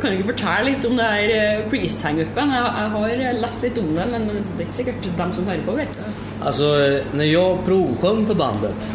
kan, 0.01 0.17
du 0.17 0.23
fortelle 0.23 0.63
litt 0.69 0.85
om 0.85 0.95
det 0.97 1.03
her 1.03 1.33
eh, 1.35 1.69
Priest-hangupen? 1.69 2.51
Jeg, 2.55 2.63
jeg 2.79 2.89
har 2.95 3.39
lest 3.41 3.63
litt 3.63 3.77
om 3.81 3.89
det, 3.95 4.05
men 4.11 4.27
det 4.29 4.37
er 4.63 4.65
ikke 4.67 4.77
sikkert 4.79 5.09
dem 5.17 5.33
som 5.33 5.47
hører 5.49 5.63
på, 5.67 5.75
vet 5.77 5.93
det. 5.99 6.11
Alltså, 6.41 6.63
eh, 6.85 7.01
när 7.13 7.25
jag 7.25 7.65
provsjöng 7.65 8.25
för 8.25 8.33
bandet 8.35 8.89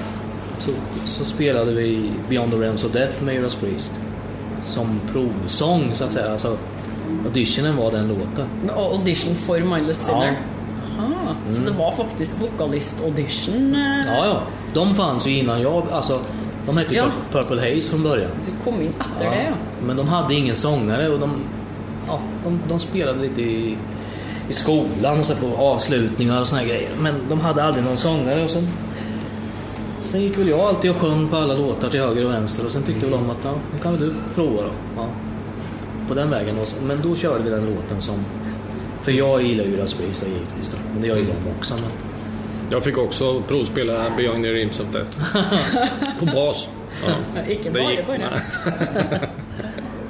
så, 0.58 0.70
så 1.04 1.24
spelade 1.24 1.72
vi 1.72 2.10
Beyond 2.28 2.52
the 2.52 2.58
Realms 2.58 2.84
of 2.84 2.92
Death 2.92 3.22
med 3.22 3.34
Judas 3.34 3.54
Priest. 3.54 3.92
Som 4.62 5.00
provsång 5.12 5.90
så 5.92 6.04
att 6.04 6.12
säga. 6.12 6.30
Alltså, 6.30 6.56
auditionen 7.24 7.76
var 7.76 7.90
den 7.92 8.08
låten. 8.08 8.46
Og 8.76 8.92
audition 8.98 9.34
for 9.34 9.58
Mindless 9.60 10.08
Ja. 10.08 10.14
Sinner. 10.14 10.36
Aha, 10.98 11.34
Så 11.52 11.60
det 11.62 11.70
var 11.70 11.92
faktisk 11.92 12.36
vokalist-audition? 12.40 13.74
eh, 13.74 14.06
Ja, 14.16 14.26
ja. 14.26 14.40
De 14.74 14.94
fanns 14.94 15.26
ju 15.26 15.38
innan 15.38 15.62
jag, 15.62 15.82
alltså 15.92 16.20
de 16.66 16.76
hette 16.76 16.94
ju 16.94 17.00
Ja. 17.00 17.04
Pur- 17.32 17.42
Purple 17.42 17.60
Haze 17.60 17.90
från 17.90 18.02
början. 18.02 18.30
Du 18.44 18.50
kom 18.64 18.82
inn 18.82 18.92
etter 19.00 19.30
det, 19.30 19.42
ja. 19.42 19.56
Men 19.86 19.96
de 19.96 20.08
hade 20.08 20.34
ingen 20.34 20.56
sångare 20.56 21.08
och 21.08 21.20
de, 21.20 21.30
ja, 22.06 22.20
de, 22.44 22.60
de 22.68 22.80
spelade 22.80 23.22
lite 23.22 23.42
i, 23.42 23.76
i 24.48 24.52
skolan 24.52 25.20
och 25.20 25.26
så 25.26 25.34
på 25.34 25.56
avslutningar 25.56 26.40
och 26.40 26.46
såna 26.46 26.60
här 26.60 26.68
grejer. 26.68 26.90
Men 27.00 27.14
de 27.28 27.40
hade 27.40 27.62
aldrig 27.62 27.84
någon 27.84 27.96
sångare 27.96 28.44
och 28.44 28.50
sen, 28.50 28.68
sen 30.00 30.22
gick 30.22 30.38
väl 30.38 30.48
jag 30.48 30.60
alltid 30.60 30.90
och 30.90 30.96
sjöng 30.96 31.28
på 31.28 31.36
alla 31.36 31.54
låtar 31.54 31.90
till 31.90 32.00
höger 32.00 32.24
och 32.24 32.32
vänster 32.32 32.66
och 32.66 32.72
sen 32.72 32.82
tyckte 32.82 33.06
väl 33.06 33.10
de 33.10 33.30
att 33.30 33.44
ja, 33.44 33.52
nu 33.72 33.78
kan 33.78 33.92
väl 33.92 34.00
du 34.00 34.14
prova 34.34 34.62
då. 34.62 34.70
Ja. 34.96 35.06
På 36.08 36.14
den 36.14 36.30
vägen. 36.30 36.58
Och 36.58 36.68
så, 36.68 36.76
men 36.82 37.00
då 37.02 37.16
körde 37.16 37.44
vi 37.44 37.50
den 37.50 37.66
låten 37.66 38.00
som... 38.00 38.14
För 39.02 39.12
jag 39.12 39.42
gillar 39.42 39.64
ju 39.64 39.70
då, 39.70 39.76
givetvis 39.76 40.70
då. 40.70 40.78
Men 40.92 41.02
det 41.02 41.08
gör 41.08 41.16
ju 41.16 41.24
de 41.24 41.50
också. 41.58 41.74
Men, 41.74 41.90
Jag 42.70 42.82
fick 42.82 42.98
också 42.98 43.42
provspela 43.48 44.04
Beyond 44.16 44.44
the 44.44 44.50
Rims 44.50 44.80
of 44.80 44.86
Death. 44.92 45.10
På 46.18 46.24
bas. 46.24 46.68
Ja. 47.06 47.40
Gick- 47.48 47.72
bare. 47.72 48.04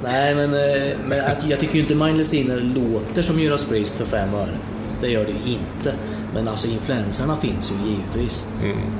nej. 0.03 0.35
Men, 0.35 0.53
eh, 0.53 0.97
men 1.07 1.25
att, 1.25 1.49
jag 1.49 1.59
tycker 1.59 1.75
ju 1.75 1.81
inte 1.81 1.95
Mindless 1.95 2.33
Inner 2.33 2.61
låter 2.61 3.21
som 3.21 3.39
Judas 3.39 3.63
Priest 3.63 3.95
för 3.95 4.05
fem 4.05 4.33
öre. 4.33 4.57
Det 5.01 5.07
gör 5.07 5.25
det 5.25 5.31
ju 5.31 5.53
inte. 5.53 5.93
Men 6.33 6.47
alltså 6.47 6.67
influenserna 6.67 7.37
finns 7.37 7.71
ju 7.71 7.89
givetvis. 7.91 8.45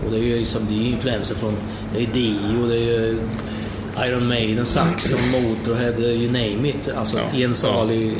Och 0.05 0.11
det 0.11 0.17
är 0.17 0.21
ju 0.21 0.45
som, 0.45 0.61
det 0.69 0.73
är 0.75 0.87
influenser 0.91 1.35
från 1.35 1.53
det 1.95 2.01
är 2.03 2.07
Dio, 2.13 2.67
det 2.67 2.75
är 2.75 2.79
ju 2.79 3.17
Iron 4.07 4.27
Maiden, 4.27 4.65
Saxon, 4.65 5.19
Motorhead, 5.31 5.99
you 5.99 6.27
name 6.31 6.69
it. 6.69 6.89
Alltså 6.97 7.17
Ja, 7.33 7.39
en 7.45 7.55
salig. 7.55 8.17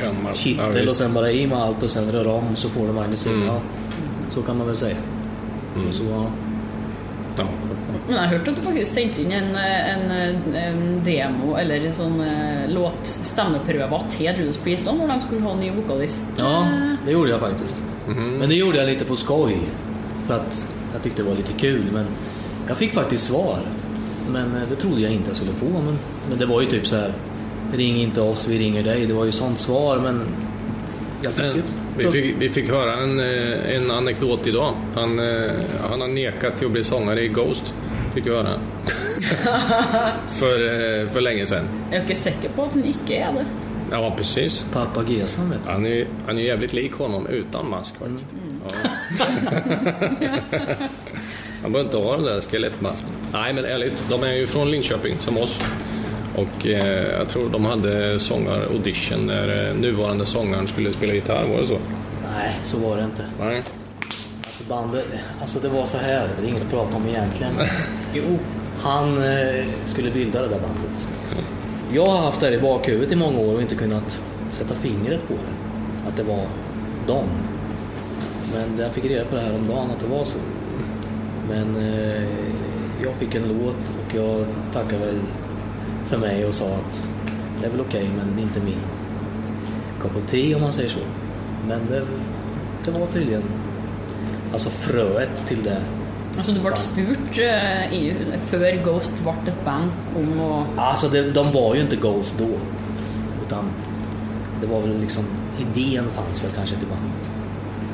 Ja, 0.00 0.34
kittel 0.34 0.72
visst. 0.72 0.90
och 0.90 0.96
sen 0.96 1.14
bara 1.14 1.30
i 1.30 1.46
med 1.46 1.58
allt 1.58 1.82
och 1.82 1.90
sen 1.90 2.12
rör 2.12 2.26
om 2.26 2.56
så 2.56 2.68
får 2.68 2.86
du 2.86 2.92
Mindless 2.92 3.26
Inner. 3.26 3.46
Ja, 3.46 3.60
så 4.30 4.42
kan 4.42 4.58
man 4.58 4.66
väl 4.66 4.76
säga. 4.76 4.96
Så, 5.92 6.02
ja. 6.04 6.10
Ja. 6.10 6.26
Men 8.12 8.26
jeg 8.26 8.32
hørte 8.34 8.52
at 8.52 8.56
du 8.58 8.64
faktisk 8.66 8.90
sendte 8.92 9.22
inn 9.22 9.30
en, 9.32 9.54
en, 9.56 10.56
en 10.60 10.80
demo 11.04 11.54
eller 11.56 11.86
en 11.88 11.94
sånn 11.96 12.18
eh, 12.20 12.66
låt, 12.68 13.12
stemmeprøver 13.24 14.04
til 14.12 14.26
Judas 14.28 14.58
Priest 14.60 14.84
da, 14.84 14.92
når 14.98 15.14
de 15.14 15.16
skulle 15.24 15.46
ha 15.46 15.54
ny 15.56 15.70
vokalist. 15.72 16.26
Ja, 16.36 16.58
det 17.06 17.14
gjorde 17.14 17.30
jag 17.30 17.40
faktiskt. 17.40 17.80
Men 18.06 18.48
det 18.48 18.54
gjorde 18.54 18.78
jag 18.78 18.86
lite 18.86 19.04
på 19.04 19.16
skoj. 19.16 19.56
För 20.26 20.34
att 20.34 20.68
jag 20.92 21.02
tyckte 21.02 21.22
det 21.22 21.28
var 21.28 21.36
lite 21.36 21.52
kul. 21.52 21.84
Men 21.92 22.06
jag 22.68 22.76
fick 22.76 22.92
faktiskt 22.92 23.24
svar. 23.24 23.58
Men 24.28 24.56
eh, 24.56 24.68
det 24.68 24.76
trodde 24.76 25.00
jag 25.00 25.12
inte 25.12 25.30
jag 25.30 25.36
skulle 25.36 25.52
få. 25.52 25.66
Men, 25.66 25.98
men 26.28 26.38
det 26.38 26.46
var 26.46 26.60
ju 26.60 26.66
typ 26.66 26.86
så 26.86 26.96
här. 26.96 27.12
Ring 27.72 27.96
inte 27.96 28.20
oss, 28.20 28.48
vi 28.48 28.58
ringer 28.58 28.82
dig. 28.82 29.06
Det 29.06 29.14
var 29.14 29.24
ju 29.24 29.32
sånt 29.32 29.58
svar 29.58 29.98
men... 29.98 30.20
Jag 31.22 31.32
fick 31.32 31.44
ju... 31.44 31.62
vi, 31.96 32.10
fick, 32.10 32.34
vi 32.38 32.50
fick 32.50 32.70
höra 32.70 32.94
en, 32.94 33.20
eh, 33.20 33.76
en 33.76 33.90
anekdot 33.90 34.46
idag. 34.46 34.74
Han, 34.94 35.18
han 35.90 36.00
har 36.00 36.08
nekat 36.08 36.58
till 36.58 36.66
att 36.66 36.72
bli 36.72 36.84
sångare 36.84 37.22
i 37.22 37.28
Ghost. 37.28 37.74
Fick 38.14 38.26
jag 38.26 38.32
höra. 38.32 38.58
för, 40.28 40.60
eh, 41.00 41.08
för 41.08 41.20
länge 41.20 41.46
sedan. 41.46 41.64
Jag 41.92 42.10
är 42.10 42.14
säker 42.14 42.48
på 42.48 42.62
att 42.62 42.72
den 42.72 42.84
icke 42.84 43.16
är 43.16 43.32
det. 43.32 43.44
Ja, 43.90 44.14
precis. 44.16 44.66
Pappa 44.72 45.04
Gesan 45.08 45.50
vet 45.50 45.64
du. 45.64 45.70
Han 45.70 45.86
är, 45.86 46.06
han 46.26 46.38
är 46.38 46.42
jävligt 46.42 46.72
lik 46.72 46.92
honom 46.92 47.26
utan 47.26 47.70
mask 47.70 47.94
faktiskt. 47.96 48.26
Ja. 48.68 48.76
han 51.62 51.72
behöver 51.72 51.80
inte 51.80 51.96
ha 51.96 52.16
den 52.16 52.24
där 52.24 52.40
skelettmasken. 52.40 53.08
Nej, 53.32 53.52
men 53.52 53.64
ärligt. 53.64 54.02
De 54.10 54.22
är 54.22 54.32
ju 54.32 54.46
från 54.46 54.70
Linköping, 54.70 55.16
som 55.18 55.38
oss. 55.38 55.60
Och 56.36 56.66
eh, 56.66 57.18
jag 57.18 57.28
tror 57.28 57.50
de 57.50 57.64
hade 57.64 58.18
sångar-audition 58.18 59.26
när 59.26 59.68
eh, 59.68 59.74
nuvarande 59.76 60.26
sångaren 60.26 60.66
skulle 60.66 60.92
spela 60.92 61.14
gitarr. 61.14 61.44
Var 61.44 61.58
det 61.58 61.66
så? 61.66 61.78
Nej, 62.34 62.56
så 62.62 62.78
var 62.78 62.96
det 62.96 63.04
inte. 63.04 63.24
Nej. 63.40 63.62
Bandet, 64.72 65.06
alltså 65.40 65.58
det 65.58 65.68
var 65.68 65.86
så 65.86 65.96
här. 65.96 66.28
Det 66.38 66.46
är 66.46 66.48
inget 66.48 66.62
att 66.62 66.70
prata 66.70 66.96
om 66.96 67.06
egentligen. 67.06 67.52
Jo. 68.14 68.38
Han 68.82 69.16
eh, 69.16 69.66
skulle 69.84 70.10
bilda 70.10 70.42
det 70.42 70.48
där 70.48 70.60
bandet. 70.60 71.08
Jag 71.92 72.06
har 72.06 72.18
haft 72.18 72.40
det 72.40 72.46
här 72.46 72.52
i 72.52 72.60
bakhuvudet 72.60 73.12
i 73.12 73.16
många 73.16 73.38
år 73.38 73.54
och 73.54 73.62
inte 73.62 73.74
kunnat 73.74 74.20
sätta 74.50 74.74
fingret 74.74 75.28
på 75.28 75.34
det. 75.34 76.08
Att 76.08 76.16
det 76.16 76.22
var 76.22 76.46
dem. 77.06 77.28
Men 78.52 78.78
jag 78.78 78.92
fick 78.92 79.04
reda 79.04 79.24
på 79.24 79.36
det 79.36 79.40
här 79.40 79.54
om 79.54 79.68
dagen 79.68 79.90
att 79.90 80.00
det 80.00 80.06
var 80.06 80.24
så. 80.24 80.38
Men 81.48 81.76
eh, 81.76 82.22
jag 83.04 83.14
fick 83.14 83.34
en 83.34 83.48
låt 83.48 83.76
och 83.76 84.14
jag 84.14 84.46
tackade 84.72 85.06
väl 85.06 85.20
för 86.06 86.18
mig 86.18 86.46
och 86.46 86.54
sa 86.54 86.66
att 86.66 87.04
det 87.60 87.66
är 87.66 87.70
väl 87.70 87.80
okej 87.80 88.10
men 88.16 88.42
inte 88.42 88.60
min 88.60 88.80
kopp 90.00 90.26
tea 90.26 90.56
om 90.56 90.62
man 90.62 90.72
säger 90.72 90.88
så. 90.88 91.00
Men 91.68 91.80
det, 91.88 92.02
det 92.84 92.90
var 92.90 93.06
tydligen 93.06 93.42
alltså 94.52 94.70
fröet 94.70 95.46
till 95.46 95.62
det 95.64 95.80
Alltså 96.36 96.52
du 96.52 96.60
ble 96.60 96.76
spurt 96.76 97.38
eh, 97.38 97.92
i, 97.94 98.14
før 98.50 98.78
Ghost 98.84 99.18
ble 99.24 99.34
et 99.52 99.58
band 99.66 99.90
om 100.16 100.40
å 100.40 100.66
Alltså 100.80 101.08
det, 101.12 101.22
de 101.36 101.50
var 101.52 101.74
ju 101.74 101.80
inte 101.80 101.96
Ghost 101.96 102.34
då. 102.38 102.48
Utan 103.46 103.68
det 104.60 104.66
var 104.66 104.80
väl 104.80 105.00
liksom, 105.00 105.24
idén 105.60 106.04
fanns 106.14 106.44
väl 106.44 106.50
kanske 106.56 106.76
till 106.76 106.88
bandet. 106.88 107.30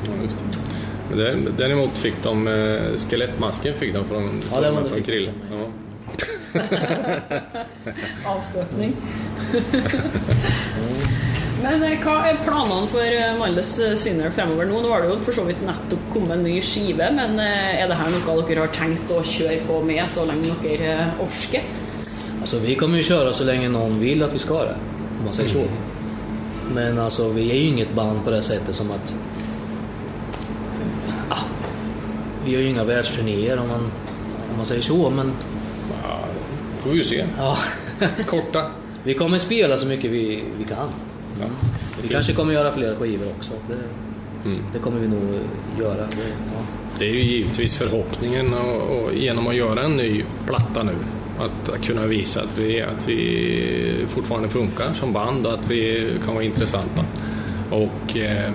Ja, 0.05 0.23
just 0.23 0.37
det. 0.39 1.51
Däremot 1.57 1.91
fick 1.91 2.23
de 2.23 2.47
eh, 2.47 2.81
skelettmasken 3.09 3.73
fick 3.73 3.93
de 3.93 4.05
från, 4.05 4.41
Ja, 4.51 4.61
det 4.61 4.71
var 4.71 4.81
det 4.81 4.87
från 4.87 4.95
fick 4.97 5.05
de 5.05 5.11
Krill. 5.11 5.31
från 5.49 5.59
mig. 8.79 8.93
Ja. 9.51 9.59
Men 11.63 11.83
eh, 11.83 11.97
hva 11.99 12.15
er 12.29 12.39
planene 12.45 12.87
for 12.91 13.03
eh, 13.03 13.33
Mindless 13.39 13.73
Sinner 13.99 14.31
fremover 14.35 14.69
nå? 14.69 14.79
Nå 14.83 14.93
har 14.93 15.03
det 15.03 15.11
jo 15.11 15.17
for 15.25 15.35
så 15.35 15.43
vidt 15.47 15.61
nettopp 15.65 16.05
kommet 16.13 16.37
en 16.37 16.45
ny 16.47 16.55
skive, 16.63 17.09
men 17.15 17.39
eh, 17.43 17.81
er 17.81 17.91
det 17.91 17.97
her 17.99 18.13
noe 18.13 18.37
dere 18.47 18.63
har 18.63 18.73
tenkt 18.75 19.11
å 19.11 19.19
kjøre 19.25 19.59
på 19.67 19.81
med 19.83 20.05
så 20.11 20.23
lenge 20.29 20.55
dere 20.63 20.93
eh, 20.95 21.21
orker? 21.25 21.67
Alltså 22.39 22.59
vi 22.63 22.75
kommer 22.75 22.97
ju 22.97 23.03
köra 23.03 23.33
så 23.33 23.43
länge 23.43 23.69
någon 23.69 23.99
vill 23.99 24.23
att 24.23 24.33
vi 24.33 24.39
ska 24.39 24.63
det. 24.63 24.75
Om 25.19 25.25
man 25.25 25.33
säger 25.33 25.49
så. 25.49 25.63
Men 26.73 26.99
alltså 26.99 27.29
vi 27.29 27.51
är 27.51 27.55
ju 27.55 27.67
inget 27.67 27.93
band 27.93 28.23
på 28.23 28.31
det 28.31 28.41
sättet 28.41 28.75
som 28.75 28.91
att... 28.91 29.15
Ah, 31.29 31.43
vi 32.45 32.51
gör 32.51 32.59
ju 32.59 32.67
inga 32.67 32.83
världsturnéer 32.83 33.59
om 33.59 33.67
man, 33.67 33.91
om 34.51 34.57
man 34.57 34.65
säger 34.65 34.81
så, 34.81 35.09
men... 35.09 35.33
Ja, 36.03 36.19
får 36.79 36.89
vi 36.89 36.97
ju 36.97 37.03
se. 37.03 37.25
Ja. 37.37 37.57
Korta. 38.27 38.71
vi 39.03 39.13
kommer 39.13 39.37
spela 39.37 39.77
så 39.77 39.87
mycket 39.87 40.11
vi, 40.11 40.43
vi 40.57 40.63
kan. 40.63 40.89
Ja. 41.39 41.45
Vi 42.01 42.07
kanske 42.07 42.33
kommer 42.33 42.53
göra 42.53 42.71
fler 42.71 42.95
skivor 42.95 43.25
också. 43.37 43.51
Det, 43.67 43.75
Mm. 44.45 44.59
det 44.73 44.79
kommer 44.79 44.99
vi 44.99 45.07
nog 45.07 45.39
göra. 45.79 45.93
Det, 45.95 46.27
ja. 46.55 46.61
Det 46.99 47.05
är 47.09 47.13
ju 47.13 47.21
givetvis 47.23 47.75
förhoppningen 47.75 48.53
och, 48.53 49.03
och 49.03 49.13
genom 49.13 49.47
att 49.47 49.55
göra 49.55 49.83
en 49.83 49.95
ny 49.97 50.23
platta 50.45 50.83
nu. 50.83 50.95
Att, 51.39 51.69
att 51.69 51.83
kunna 51.85 52.05
visa 52.05 52.41
att 52.41 52.57
vi, 52.57 52.81
att 52.81 53.07
vi 53.07 54.05
fortfarande 54.07 54.49
funkar 54.49 54.93
som 54.93 55.13
band 55.13 55.45
och 55.45 55.53
att 55.53 55.71
vi 55.71 56.11
kan 56.25 56.33
vara 56.33 56.43
intressanta. 56.43 57.05
Och 57.71 58.17
eh, 58.17 58.51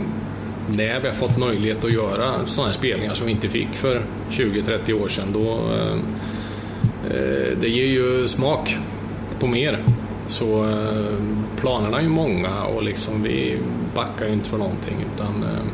när 0.69 1.01
vi 1.01 1.09
har 1.09 1.15
fått 1.15 1.39
möjlighet 1.39 1.85
att 1.85 1.93
göra 1.93 2.47
sådana 2.47 2.69
här 2.73 2.79
spelningar 2.79 3.15
som 3.15 3.27
vi 3.27 3.33
inte 3.33 3.49
fick 3.49 3.69
för 3.75 4.03
20-30 4.31 5.03
år 5.03 5.09
sedan 5.09 5.29
då 5.33 5.71
eh, 5.75 5.93
eh, 7.17 7.59
det 7.61 7.69
ger 7.69 7.87
ju 7.87 8.29
smak 8.29 8.77
på 9.41 9.47
mer. 9.47 9.79
Så 10.27 10.65
eh, 10.65 11.17
planerna 11.57 11.99
är 11.99 12.03
ju 12.03 12.09
många 12.09 12.65
och 12.65 12.83
liksom 12.83 13.23
vi 13.23 13.59
backar 13.95 14.27
ju 14.27 14.33
inte 14.33 14.49
för 14.49 14.59
någonting 14.59 15.07
utan 15.15 15.43
eh, 15.43 15.65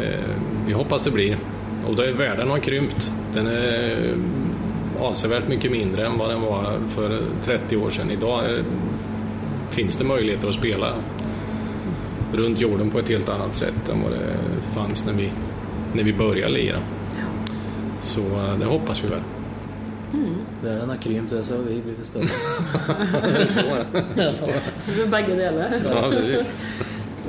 Eh, 0.00 0.30
vi 0.66 0.72
hoppas 0.72 1.04
det 1.04 1.10
blir. 1.10 1.38
Och 1.86 1.96
det, 1.96 2.12
världen 2.12 2.50
har 2.50 2.58
krympt. 2.58 3.12
Den 3.32 3.46
är 3.46 4.14
avsevärt 5.00 5.48
mycket 5.48 5.70
mindre 5.72 6.06
än 6.06 6.18
vad 6.18 6.30
den 6.30 6.40
var 6.40 6.78
för 6.88 7.20
30 7.44 7.76
år 7.76 7.90
sedan. 7.90 8.10
Idag 8.10 8.54
eh, 8.54 8.64
finns 9.70 9.96
det 9.96 10.04
möjligheter 10.04 10.48
att 10.48 10.54
spela 10.54 10.94
runt 12.32 12.60
jorden 12.60 12.90
på 12.90 12.98
ett 12.98 13.08
helt 13.08 13.28
annat 13.28 13.54
sätt 13.54 13.88
än 13.92 14.02
vad 14.02 14.12
det 14.12 14.36
fanns 14.74 15.06
när 15.06 15.12
vi, 15.12 15.30
när 15.92 16.04
vi 16.04 16.12
började 16.12 16.52
lira. 16.52 16.78
Så 18.00 18.20
eh, 18.20 18.58
det 18.58 18.66
hoppas 18.66 19.04
vi 19.04 19.08
väl. 19.08 19.20
Världen 20.62 20.88
har 20.88 20.96
krympt, 20.96 21.30
det 21.30 21.42
så 21.44 21.56
har 21.56 21.62
vi 21.62 21.80
blivit 21.82 22.06
större. 22.06 22.24
Begge 25.10 25.34
deler. 25.34 25.80
Ja, 25.84 26.10
precis. 26.10 26.42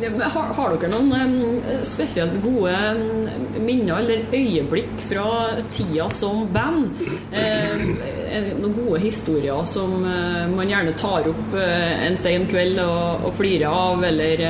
Men 0.01 0.21
Har, 0.21 0.49
har 0.57 0.73
dere 0.75 0.89
noen 0.91 1.13
em, 1.15 1.61
spesielt 1.87 2.33
gode 2.43 2.73
minner 3.63 4.01
eller 4.01 4.25
øyeblikk 4.35 5.05
fra 5.07 5.27
tida 5.71 6.09
som 6.11 6.43
band? 6.53 6.99
Eh, 7.31 7.85
noen 8.59 8.75
gode 8.75 8.99
historier 9.05 9.63
som 9.71 9.95
eh, 10.03 10.43
man 10.51 10.67
gjerne 10.67 10.97
tar 10.99 11.29
opp 11.31 11.55
eh, 11.55 12.05
en 12.09 12.19
sen 12.19 12.43
kveld 12.51 12.81
og, 12.83 13.29
og 13.29 13.37
flirer 13.39 13.71
av, 13.71 14.03
eller 14.03 14.45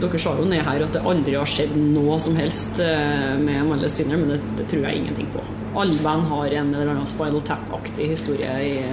Dere 0.00 0.18
sa 0.18 0.32
jo 0.38 0.46
ned 0.48 0.62
her 0.64 0.82
at 0.86 0.94
det 0.96 1.02
aldri 1.06 1.34
har 1.36 1.46
skjedd 1.50 1.74
noe 1.76 2.16
som 2.22 2.38
helst 2.38 2.78
eh, 2.82 3.34
med 3.38 3.66
Malle 3.68 3.90
Sinner, 3.92 4.16
men 4.18 4.32
det, 4.32 4.38
det 4.58 4.64
tror 4.70 4.86
jeg 4.86 5.02
ingenting 5.02 5.28
på. 5.34 5.42
Alle 5.76 6.02
band 6.02 6.22
har 6.22 6.46
en 6.46 6.74
eller 6.74 6.86
annen 6.86 7.06
Spinal 7.06 7.40
Tap-aktig 7.42 8.04
historie 8.06 8.62
i 8.62 8.84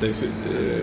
Det, 0.00 0.06
eh, 0.06 0.14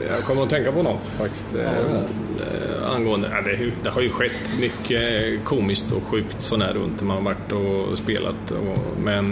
jag 0.09 0.23
kommer 0.23 0.43
att 0.43 0.49
tänka 0.49 0.71
på 0.71 0.83
något 0.83 1.05
faktiskt. 1.05 1.45
eh, 1.55 1.95
eh, 1.95 2.91
angående, 2.95 3.27
ja, 3.31 3.41
det, 3.41 3.71
det 3.83 3.89
har 3.89 4.01
ju 4.01 4.09
skett 4.09 4.59
mycket 4.61 5.43
komiskt 5.43 5.91
och 5.91 6.03
sjukt 6.03 6.35
sån 6.39 6.61
här 6.61 6.73
runt 6.73 6.99
när 7.01 7.07
man 7.07 7.17
har 7.17 7.23
varit 7.23 7.51
och 7.91 7.97
spelat. 7.97 8.51
Och, 8.51 9.01
men 9.03 9.31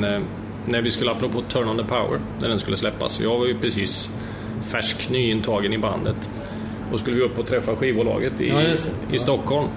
när 0.66 0.82
vi 0.82 0.92
skulle, 0.92 1.12
apropå 1.12 1.42
Turn 1.42 1.70
on 1.70 1.78
the 1.78 1.84
Power, 1.84 2.20
när 2.42 2.50
den 2.50 2.60
skulle 2.60 2.78
släppas. 2.78 3.20
Jag 3.20 3.40
var 3.40 3.46
ju 3.46 3.58
precis 3.60 4.10
färsk 4.68 5.10
nyintagen 5.10 5.74
i 5.74 5.78
bandet. 5.78 6.30
Och 6.92 7.00
skulle 7.00 7.16
vi 7.16 7.22
upp 7.24 7.40
och 7.40 7.46
träffa 7.48 7.76
skivbolaget 7.76 8.42
i, 8.42 8.50
Ja, 8.50 8.62
i 8.62 8.76
Ja. 9.12 9.20
Stockholm. 9.20 9.68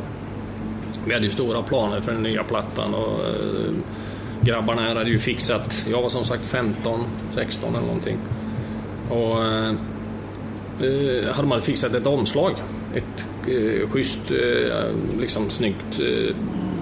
Vi 1.06 1.14
hade 1.14 1.26
ju 1.26 1.32
stora 1.32 1.62
planer 1.62 2.00
för 2.00 2.12
den 2.12 2.22
nya 2.22 2.44
plattan 2.44 2.94
och 2.94 3.18
grabbarna 4.46 4.82
här 4.82 4.94
hade 4.94 5.10
ju 5.10 5.18
fixat, 5.18 5.84
jag 5.90 6.02
var 6.02 6.08
som 6.08 6.24
sagt 6.24 6.44
15, 6.44 7.00
16 7.34 7.74
eller 7.74 7.86
någonting. 7.86 8.18
Och 9.10 9.44
eh, 10.84 11.34
hade 11.34 11.48
man 11.48 11.62
fixat 11.62 11.94
ett 11.94 12.06
omslag. 12.06 12.52
Ett 12.94 13.26
eh, 13.48 13.88
schysst, 13.88 14.30
eh, 14.30 15.18
liksom 15.20 15.50
snyggt 15.50 15.98
eh, 15.98 16.36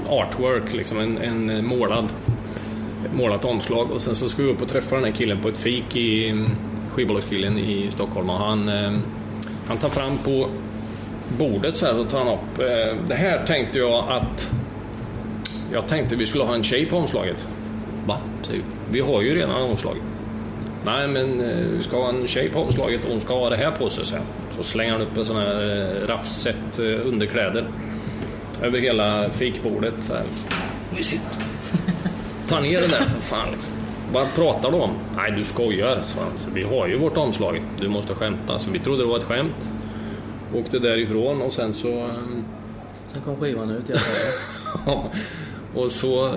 artwork, 0.09 0.75
liksom 0.75 0.99
en, 0.99 1.19
en 1.19 1.67
målad, 1.67 2.05
målat 3.15 3.45
omslag. 3.45 3.91
Och 3.91 4.01
sen 4.01 4.15
så 4.15 4.29
skulle 4.29 4.49
vi 4.49 4.55
upp 4.55 4.63
och 4.63 4.69
träffa 4.69 4.97
den 4.97 5.05
här 5.05 5.13
killen 5.13 5.43
på 5.43 5.49
ett 5.49 5.59
fik 5.59 5.97
i 5.97 6.29
mm, 6.29 6.51
skivbolagskillen 6.95 7.59
i 7.59 7.91
Stockholm 7.91 8.31
och 8.31 8.39
han, 8.39 8.69
eh, 8.69 8.93
han 9.67 9.77
tar 9.77 9.89
fram 9.89 10.19
på 10.19 10.49
bordet 11.39 11.77
så 11.77 11.87
här 11.87 12.01
och 12.01 12.11
tar 12.11 12.19
han 12.19 12.29
upp. 12.29 12.59
Eh, 12.59 12.97
det 13.09 13.15
här 13.15 13.47
tänkte 13.47 13.79
jag 13.79 14.05
att 14.09 14.51
jag 15.73 15.89
tänkte 15.89 16.17
vi 16.17 16.27
skulle 16.27 16.45
ha 16.45 16.55
en 16.55 16.65
tjej 16.65 16.87
på 16.87 16.97
omslaget. 16.97 17.47
Va? 18.07 18.19
säger 18.43 18.59
vi. 18.59 18.65
Vi 18.93 19.01
har 19.01 19.23
ju 19.23 19.35
redan 19.35 19.63
omslag. 19.63 19.97
Nej, 20.85 21.09
men 21.09 21.41
eh, 21.41 21.57
vi 21.57 21.83
ska 21.83 21.97
ha 21.97 22.09
en 22.09 22.27
tjej 22.27 22.51
på 22.51 22.61
omslaget 22.61 23.05
och 23.05 23.11
hon 23.11 23.21
ska 23.21 23.39
ha 23.39 23.51
det 23.51 23.57
här 23.57 23.71
på 23.71 23.91
sig 23.91 24.07
sen. 24.07 24.23
Så 24.57 24.63
slänger 24.63 24.93
han 24.93 25.01
upp 25.01 25.17
en 25.17 25.25
sån 25.25 25.37
här 25.37 25.55
eh, 25.55 26.07
raffset 26.07 26.79
eh, 26.79 27.07
underkläder 27.07 27.67
över 28.63 28.79
hela 28.79 29.31
fikbordet. 29.31 29.95
Så 30.01 30.13
här. 30.13 30.23
Ta 32.49 32.61
ner 32.61 32.81
den 32.81 32.91
där 32.91 33.07
fan 33.21 33.49
liksom. 33.53 33.73
Vad 34.13 34.35
pratar 34.35 34.71
du 34.71 34.77
om? 34.77 34.91
Nej, 35.17 35.35
du 35.37 35.45
skojar. 35.45 36.03
Så 36.05 36.21
vi 36.55 36.63
har 36.63 36.89
ju 36.89 36.99
vårt 36.99 37.17
omslag. 37.17 37.63
Du 37.81 37.89
måste 37.89 38.15
skämta. 38.15 38.59
Så 38.59 38.71
vi 38.71 38.79
trodde 38.79 39.03
det 39.03 39.09
var 39.09 39.19
ett 39.19 39.25
skämt. 39.25 39.71
Åkte 40.55 40.79
därifrån 40.79 41.43
och 41.43 41.53
sen 41.53 41.75
så... 41.75 42.07
Sen 43.09 43.23
kom 43.23 43.37
skivan 43.37 43.71
ut 43.71 43.91
i 43.91 43.93
alla 43.93 44.01
fall. 44.01 45.11
och 45.75 45.91
så, 45.91 46.31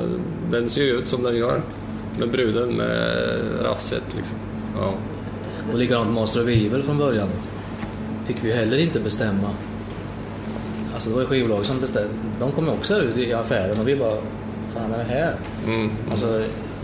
den 0.50 0.70
ser 0.70 0.82
ju 0.82 0.92
ut 0.92 1.08
som 1.08 1.24
den 1.24 1.36
gör. 1.38 1.62
Med 2.20 2.32
bruden 2.32 2.70
med 2.70 3.20
raffset 3.62 4.04
liksom. 4.18 4.38
Ja. 4.76 4.94
Och 5.72 5.80
likadant 5.80 6.10
Master 6.10 6.44
of 6.44 6.48
Evil 6.48 6.84
från 6.84 6.98
början. 6.98 7.28
Fick 8.26 8.38
vi 8.44 8.54
heller 8.54 8.78
inte 8.78 9.00
bestämma. 9.00 9.50
Alltså 10.94 11.10
det 11.10 11.16
var 11.16 11.22
ju 11.22 11.28
skivbolag 11.28 11.66
som 11.66 11.80
bestämde. 11.80 12.14
De 12.40 12.52
kom 12.52 12.70
också 12.70 13.02
ut 13.02 13.18
i 13.18 13.34
affären 13.34 13.80
och 13.80 13.88
vi 13.88 13.96
bara, 13.96 14.18
fan 14.74 14.92
är 14.94 14.98
det 14.98 15.04
här? 15.04 15.36
Mm. 15.66 15.90
Alltså 16.12 16.44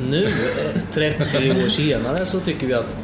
nu, 0.09 0.23
eh, 0.23 0.81
30 0.93 1.51
år 1.51 1.69
senare, 1.69 2.25
så 2.25 2.39
tycker 2.39 2.67
vi 2.67 2.73
att 2.73 2.95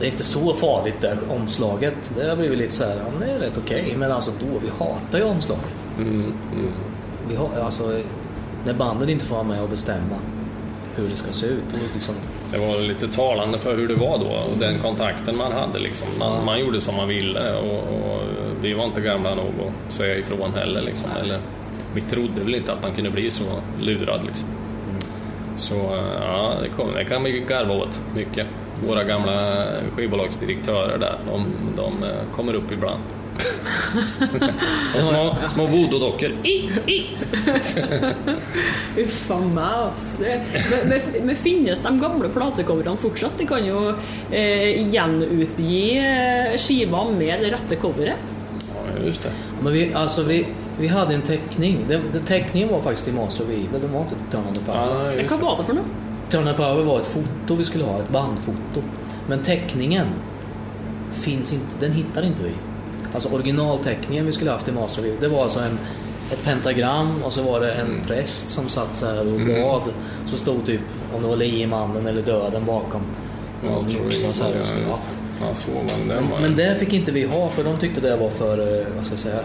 det 0.00 0.06
är 0.06 0.10
inte 0.10 0.24
så 0.24 0.54
farligt 0.54 1.00
det 1.00 1.18
omslaget. 1.28 1.94
Det 2.16 2.28
har 2.28 2.36
blivit 2.36 2.58
lite 2.58 2.72
så 2.72 2.84
här, 2.84 2.96
ja, 2.96 3.26
det 3.26 3.32
är 3.32 3.38
rätt 3.38 3.58
okej. 3.58 3.94
Men 3.98 4.12
alltså 4.12 4.30
då, 4.40 4.58
vi 4.62 4.68
hatar 4.68 5.18
ju 5.18 5.24
omslaget. 5.24 5.74
Mm. 5.98 6.14
Mm. 6.14 6.72
Vi 7.28 7.34
har, 7.36 7.48
alltså, 7.64 8.00
när 8.64 8.74
banden 8.74 9.08
inte 9.08 9.24
får 9.24 9.34
vara 9.34 9.44
med 9.46 9.62
och 9.62 9.68
bestämma 9.68 10.16
hur 10.96 11.08
det 11.08 11.16
ska 11.16 11.32
se 11.32 11.46
ut. 11.46 11.72
Och 11.72 11.78
liksom, 11.94 12.14
Det 12.50 12.58
var 12.58 12.88
lite 12.88 13.08
talande 13.08 13.58
för 13.58 13.76
hur 13.76 13.88
det 13.88 13.94
var 13.94 14.18
då 14.18 14.26
och 14.26 14.58
den 14.58 14.78
kontakten 14.78 15.36
man 15.36 15.52
hade. 15.52 15.78
Liksom. 15.78 16.08
Man, 16.18 16.44
man 16.44 16.60
gjorde 16.60 16.80
som 16.80 16.96
man 16.96 17.08
ville 17.08 17.56
och, 17.56 17.78
och 17.78 18.20
vi 18.62 18.74
var 18.74 18.84
inte 18.84 19.00
gamla 19.00 19.34
nog 19.34 19.46
att 19.46 19.92
säga 19.92 20.16
ifrån 20.16 20.54
heller. 20.54 20.82
Liksom. 20.82 21.10
Eller, 21.22 21.40
vi 21.94 22.00
trodde 22.00 22.44
väl 22.44 22.54
inte 22.54 22.72
att 22.72 22.82
man 22.82 22.94
kunde 22.94 23.10
bli 23.10 23.30
så 23.30 23.44
lurad. 23.80 24.20
Liksom. 24.26 24.48
Så 25.56 25.74
ja, 26.20 26.52
det, 26.62 26.68
kom, 26.68 26.92
det 26.94 27.04
kan 27.04 27.24
vi 27.24 27.40
garva 27.40 27.74
åt 27.74 28.00
mycket. 28.14 28.46
Våra 28.86 29.04
gamla 29.04 29.64
skivbolagsdirektörer 29.96 30.98
där, 30.98 31.18
de, 31.30 31.46
de 31.76 32.02
eh, 32.02 32.36
kommer 32.36 32.54
upp 32.54 32.72
ibland. 32.72 33.00
Små, 35.00 35.36
små 35.52 35.66
voodoo-dockor. 35.66 36.32
I, 36.42 36.70
i. 36.86 37.10
Uff 39.02 39.30
a 39.30 39.40
meg, 39.40 39.90
Men, 40.18 40.88
men, 40.88 41.26
men 41.26 41.36
finnes 41.36 41.82
de 41.82 42.00
gamle 42.00 42.28
platecoverne 42.28 42.96
fortsatt? 42.96 43.38
De 43.38 43.46
kan 43.46 43.66
jo 43.66 43.88
eh, 44.30 44.88
gjenutgi 44.94 45.98
eh, 45.98 46.58
skiva 46.58 47.04
med 47.10 47.40
det 47.40 47.52
rette 47.54 47.76
coveret. 47.76 48.30
Ja, 48.72 49.04
just 49.06 49.22
det. 49.22 49.30
men 49.62 49.72
vi, 49.72 49.92
alltså 49.94 50.22
vi, 50.22 50.46
vi 50.78 50.88
hade 50.88 51.14
en 51.14 51.22
teckning. 51.22 51.78
Den, 51.88 52.02
den 52.12 52.22
teckningen 52.22 52.68
var 52.68 52.82
faktiskt 52.82 53.08
i 53.08 53.12
Master 53.12 53.44
of 53.44 53.50
Evil. 53.50 53.80
Den 53.80 53.92
var 53.92 54.00
inte 54.00 54.14
Turn 54.30 54.46
on 54.48 54.54
Power. 54.66 55.14
Ja, 55.18 55.22
det. 55.22 55.42
var 55.42 55.56
det 55.56 55.64
for 55.64 55.74
noe? 55.74 55.84
Turn 56.30 56.48
on 56.48 56.54
Power 56.54 56.84
var 56.84 57.00
ett 57.00 57.06
foto 57.06 57.54
vi 57.54 57.64
skulle 57.64 57.84
ha, 57.84 57.98
ett 57.98 58.08
bandfoto. 58.08 58.82
Men 59.28 59.42
teckningen 59.42 60.06
finns 61.12 61.52
inte, 61.52 61.76
den 61.80 61.92
hittar 61.92 62.22
inte 62.22 62.42
vi. 62.42 62.52
Alltså 63.14 63.28
originalteckningen 63.28 64.26
vi 64.26 64.32
skulle 64.32 64.50
haft 64.50 64.68
i 64.68 64.72
Master 64.72 65.02
Evil, 65.02 65.16
det 65.20 65.28
var 65.28 65.42
alltså 65.42 65.60
en, 65.60 65.78
ett 66.32 66.44
pentagram 66.44 67.22
och 67.22 67.32
så 67.32 67.42
var 67.42 67.60
det 67.60 67.72
en 67.72 68.00
präst 68.06 68.50
som 68.50 68.68
satt 68.68 68.94
så 68.94 69.06
här 69.06 69.18
och 69.20 69.40
bad. 69.40 69.82
Så 70.26 70.36
stod 70.36 70.66
typ, 70.66 70.80
om 71.16 71.22
det 71.22 71.28
var 71.28 71.36
liemannen 71.36 72.06
eller 72.06 72.22
döden 72.22 72.64
bakom. 72.66 73.02
Ja, 73.64 73.70
Någon 73.70 73.84
tror 73.84 74.06
yxa 74.06 74.26
jag. 74.26 74.34
så 74.34 74.44
här. 74.44 74.52
Ja, 74.54 74.60
och 74.60 74.66
så, 74.66 74.72
ja. 74.72 74.88
just 74.88 75.02
det. 75.02 75.44
Ja, 75.46 75.54
så 75.54 76.40
men 76.40 76.56
det 76.56 76.76
fick 76.78 76.92
inte 76.92 77.12
vi 77.12 77.24
ha 77.24 77.48
för 77.48 77.64
de 77.64 77.76
tyckte 77.76 78.00
det 78.00 78.16
var 78.16 78.30
för, 78.30 78.58
eh, 78.58 78.86
vad 78.96 79.06
ska 79.06 79.12
jag 79.12 79.20
säga, 79.20 79.40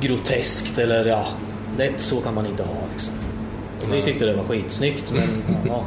groteskt 0.00 0.78
eller 0.78 1.04
ja, 1.04 1.26
det, 1.76 1.92
så 1.96 2.20
kan 2.20 2.34
man 2.34 2.46
inte 2.46 2.62
ha 2.62 2.74
liksom. 2.92 3.14
Vi 3.90 4.02
tyckte 4.02 4.26
det 4.26 4.34
var 4.34 4.44
skitsnyggt 4.44 5.12
men 5.12 5.42
ja. 5.66 5.84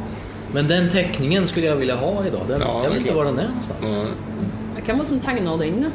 Men 0.52 0.68
den 0.68 0.90
teckningen 0.90 1.46
skulle 1.46 1.66
jag 1.66 1.76
vilja 1.76 1.94
ha 1.96 2.26
idag. 2.26 2.42
Den, 2.48 2.60
Ja, 2.60 2.80
jag 2.82 2.90
vet 2.90 2.98
inte 2.98 3.14
var 3.14 3.24
den 3.24 3.38
är 3.38 3.48
någonstans. 3.48 3.86
Ja. 3.92 4.04
Hvem 4.86 4.98
var 4.98 5.04
det 5.04 5.22
som 5.22 5.82
da? 5.82 5.90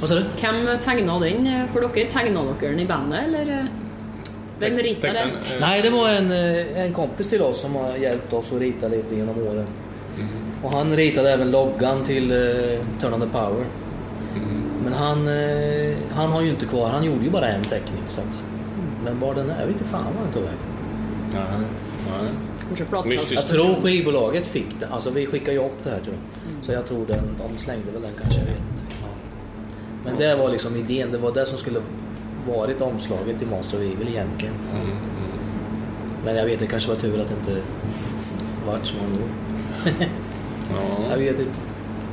Vad 0.00 0.08
sa 0.08 0.14
du? 0.14 0.24
Hvem 0.40 0.78
tegna 0.84 1.18
den 1.20 1.68
for 1.72 1.80
dere? 1.80 2.10
Tegna 2.10 2.42
dere 2.42 2.70
den 2.70 2.80
i 2.80 2.86
bandet, 2.86 3.20
eller? 3.24 3.58
eh, 3.58 3.64
Hvem 4.58 4.78
rita 4.78 5.12
den? 5.12 5.28
Eh, 5.28 5.34
Nej, 5.60 5.82
det 5.82 5.90
var 5.90 6.08
en, 6.08 6.32
eh, 6.32 6.80
en 6.84 6.92
kompis 6.92 7.28
till 7.28 7.42
oss 7.42 7.60
som 7.60 7.74
har 7.74 7.96
hjälpt 7.96 8.32
oss 8.32 8.52
att 8.52 8.58
rita 8.60 8.88
lite 8.88 9.14
genom 9.16 9.38
åren. 9.48 9.66
Och 10.62 10.72
han 10.72 10.96
ritade 10.96 11.30
även 11.32 11.50
loggan 11.50 12.04
till 12.04 12.32
uh, 12.32 12.80
Turn 13.00 13.14
on 13.14 13.20
the 13.20 13.26
Power. 13.26 13.64
Men 14.84 14.92
han, 14.92 15.28
eh, 15.28 15.96
han 16.12 16.30
har 16.32 16.42
ju 16.42 16.48
inte 16.50 16.66
kvar, 16.66 16.88
han 16.88 17.04
gjorde 17.04 17.24
ju 17.24 17.30
bara 17.30 17.48
en 17.48 17.64
teckning. 17.64 18.02
Så 18.08 18.20
att, 18.20 18.42
men 19.04 19.20
var 19.20 19.34
den 19.34 19.50
är, 19.50 19.60
jag 19.60 19.66
vet 19.66 19.72
inte 19.76 19.84
fan 19.84 20.04
var 20.04 20.22
den 20.24 20.32
tog 20.32 20.42
vägen. 20.42 20.58
Nej? 22.10 22.28
Mystiskt. 23.08 23.34
Jag 23.34 23.46
tror 23.48 23.74
skivbolaget 23.82 24.46
fick 24.46 24.80
den. 24.80 24.92
Alltså 24.92 25.10
vi 25.10 25.26
skickade 25.26 25.52
ju 25.52 25.58
upp 25.58 25.82
det 25.82 25.90
här 25.90 26.00
tror 26.00 26.14
jag. 26.14 26.64
Så 26.64 26.72
jag 26.72 26.86
tror 26.86 27.06
den, 27.06 27.24
de 27.38 27.58
slängde 27.58 27.90
väl 27.92 28.02
den 28.02 28.10
kanske, 28.22 28.40
jag 28.40 28.46
vet. 28.46 28.84
Men 30.04 30.16
det 30.16 30.34
var 30.36 30.50
liksom 30.50 30.76
idén. 30.76 31.12
Det 31.12 31.18
var 31.18 31.32
det 31.32 31.46
som 31.46 31.58
skulle 31.58 31.80
varit 32.48 32.82
omslaget 32.82 33.42
i 33.42 33.46
Master 33.46 33.78
of 33.78 33.82
Evil 33.82 34.08
egentligen. 34.08 34.54
Mm, 34.74 34.96
Men 36.24 36.36
jag 36.36 36.44
vet, 36.44 36.58
det 36.58 36.66
kanske 36.66 36.88
var 36.88 36.96
tur 36.96 37.20
att 37.20 37.28
det 37.28 37.34
inte 37.34 37.62
vart 38.66 38.86
som 38.86 38.98
ändå. 39.00 39.24
Ja. 40.70 41.10
Jag 41.10 41.18
vet 41.18 41.38
inte. 41.38 41.60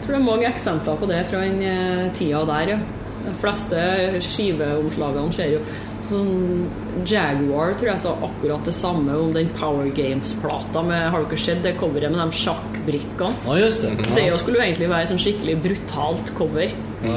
Jeg 0.02 0.08
tror 0.08 0.18
det 0.18 0.22
er 0.22 0.26
mange 0.26 0.48
eksempler 0.48 0.96
på 0.96 1.06
det 1.06 1.26
fra 1.30 1.40
den 1.40 1.62
eh, 1.62 2.48
der, 2.48 2.70
ja. 2.70 2.78
De 3.26 3.36
fleste 3.38 3.78
skiveomslagene 4.22 5.34
ser 5.34 5.52
jo 5.54 5.60
Sånn 6.06 6.70
Jaguar 7.08 7.76
tror 7.80 7.92
jeg 7.92 8.02
sa 8.04 8.14
akkurat 8.26 8.66
det 8.68 8.74
samme 8.76 9.16
om 9.22 9.34
den 9.36 9.52
Power 9.58 9.88
Games-plata 9.96 10.84
med 10.86 11.08
Har 11.14 11.26
dere 11.26 11.40
sett 11.40 11.62
det 11.66 11.76
coveret 11.80 12.14
med 12.14 12.20
de 12.22 12.40
sjakkbrikkene? 12.42 13.46
Ja, 13.48 13.58
just 13.62 13.86
det. 13.86 13.94
Det 14.16 14.26
jo 14.28 14.40
skulle 14.42 14.62
jo 14.62 14.66
egentlig 14.66 14.90
være 14.92 15.12
sånn 15.12 15.22
skikkelig 15.22 15.58
brutalt 15.66 16.34
cover. 16.38 16.74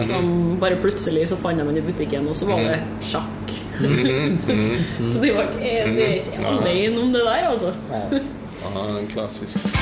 Som 0.08 0.28
bare 0.60 0.78
plutselig 0.80 1.26
så 1.28 1.36
fant 1.40 1.60
de 1.60 1.66
den 1.68 1.80
i 1.80 1.84
butikken, 1.84 2.28
og 2.30 2.38
så 2.38 2.48
var 2.48 2.62
det 2.64 2.78
sjakk. 3.04 3.52
så 5.12 5.20
de 5.20 5.32
var 5.34 5.50
ikke 5.50 6.44
alene 6.48 7.02
om 7.02 7.10
det 7.12 7.24
der, 7.26 7.48
altså. 7.50 7.74
Ja. 7.90 8.22
ja, 8.64 8.84
en 8.86 9.10
klassisk. 9.12 9.74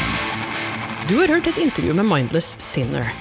Du 1.11 1.19
har 1.21 1.29
hørt 1.37 1.47
et 1.47 1.61
intervju 1.61 1.95
med 1.95 2.09
Mindless 2.09 2.57
Sinner. 2.63 3.13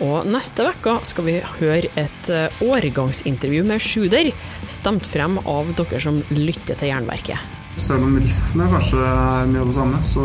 Og 0.00 0.24
neste 0.32 0.64
uke 0.72 0.94
skal 1.04 1.26
vi 1.26 1.36
høre 1.58 1.90
et 2.00 2.30
eh, 2.32 2.62
årgangsintervju 2.64 3.64
med 3.68 3.82
Sjuder, 3.84 4.30
stemt 4.70 5.04
frem 5.08 5.36
av 5.44 5.68
dere 5.76 6.00
som 6.00 6.22
lytter 6.32 6.78
til 6.80 6.88
Jernverket. 6.88 7.58
Selv 7.80 8.06
om 8.08 8.16
riffene 8.20 8.68
kanskje 8.72 9.00
er 9.04 9.50
mye 9.52 9.62
av 9.62 9.70
det 9.70 9.76
samme, 9.76 10.00
så 10.08 10.24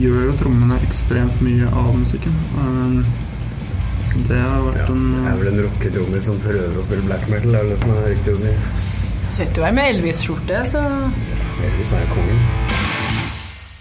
gjør 0.00 0.28
jo 0.28 0.36
trommene 0.40 0.78
ekstremt 0.86 1.40
mye 1.44 1.68
av 1.72 1.92
musikken. 1.96 2.36
Um, 2.56 3.02
Så 4.12 4.20
det 4.28 4.38
har 4.44 4.60
vært 4.66 4.80
Ja, 4.82 4.86
en 4.92 5.04
jeg 5.16 5.28
er 5.30 5.38
vel 5.40 5.48
en 5.54 5.62
rocketrommis 5.64 6.26
som 6.28 6.40
prøver 6.44 6.74
å 6.76 6.84
spille 6.84 7.04
black 7.08 7.22
metal, 7.32 7.54
er 7.56 7.70
det 7.70 7.78
som 7.80 7.94
er 7.96 8.10
riktig 8.12 8.34
å 8.34 8.40
si. 8.42 8.52
Sitter 9.32 9.54
du 9.56 9.64
her 9.64 9.72
med 9.72 9.88
Elvis-skjorte, 9.94 10.58
så 10.68 10.82
Heldigvis 11.62 11.94
er 11.96 12.04
jeg 12.04 12.10
kongen. 12.12 12.42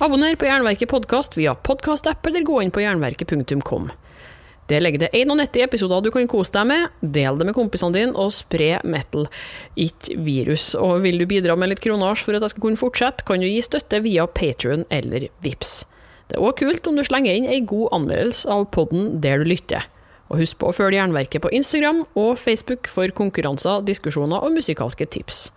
Abonner 0.02 0.38
på 0.40 0.48
Jernverket 0.48 0.90
podkast 0.90 1.36
via 1.38 1.52
podkastapp 1.54 2.26
eller 2.32 2.48
gå 2.48 2.62
inn 2.64 2.72
på 2.74 2.82
jernverket.kom. 2.82 3.92
Det 4.70 4.80
ligger 4.80 5.04
det 5.04 5.10
91 5.18 5.64
episoder 5.66 6.04
du 6.06 6.12
kan 6.14 6.28
kose 6.32 6.54
deg 6.56 6.68
med. 6.70 6.92
Del 7.02 7.40
det 7.40 7.48
med 7.50 7.58
kompisene 7.58 7.96
dine, 7.96 8.16
og 8.16 8.32
spre 8.36 8.78
metal, 8.88 9.28
ikke 9.76 10.18
virus. 10.24 10.72
Og 10.80 11.02
vil 11.06 11.20
du 11.20 11.28
bidra 11.28 11.58
med 11.60 11.74
litt 11.74 11.84
kronasj 11.84 12.24
for 12.28 12.38
at 12.38 12.46
jeg 12.46 12.56
skal 12.56 12.66
kunne 12.68 12.80
fortsette, 12.80 13.26
kan 13.28 13.44
du 13.44 13.50
gi 13.50 13.60
støtte 13.66 14.04
via 14.06 14.28
Patrion 14.32 14.86
eller 14.94 15.28
Vips. 15.44 15.82
Det 16.32 16.38
er 16.40 16.46
òg 16.48 16.62
kult 16.62 16.88
om 16.88 16.96
du 16.96 17.04
slenger 17.04 17.36
inn 17.36 17.50
ei 17.52 17.60
god 17.68 17.92
anmeldelse 17.98 18.48
av 18.54 18.70
podden 18.72 19.18
der 19.24 19.42
du 19.42 19.50
lytter. 19.52 19.90
Og 20.32 20.40
husk 20.40 20.62
på 20.62 20.70
å 20.70 20.76
følge 20.78 21.02
Jernverket 21.02 21.44
på 21.44 21.52
Instagram 21.52 22.06
og 22.16 22.38
Facebook 22.40 22.88
for 22.88 23.12
konkurranser, 23.12 23.84
diskusjoner 23.84 24.40
og 24.40 24.56
musikalske 24.56 25.10
tips. 25.12 25.50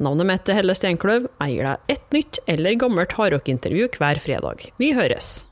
Navnet 0.00 0.30
mitt 0.32 0.48
er 0.48 0.62
Helle 0.62 0.74
Steinkløv. 0.74 1.28
Jeg 1.36 1.58
gir 1.58 1.68
deg 1.68 1.94
ett 1.98 2.16
nytt 2.16 2.42
eller 2.48 2.80
gammelt 2.80 3.12
hardrockintervju 3.20 3.92
hver 3.98 4.24
fredag. 4.24 4.70
Vi 4.80 4.94
høres! 4.96 5.42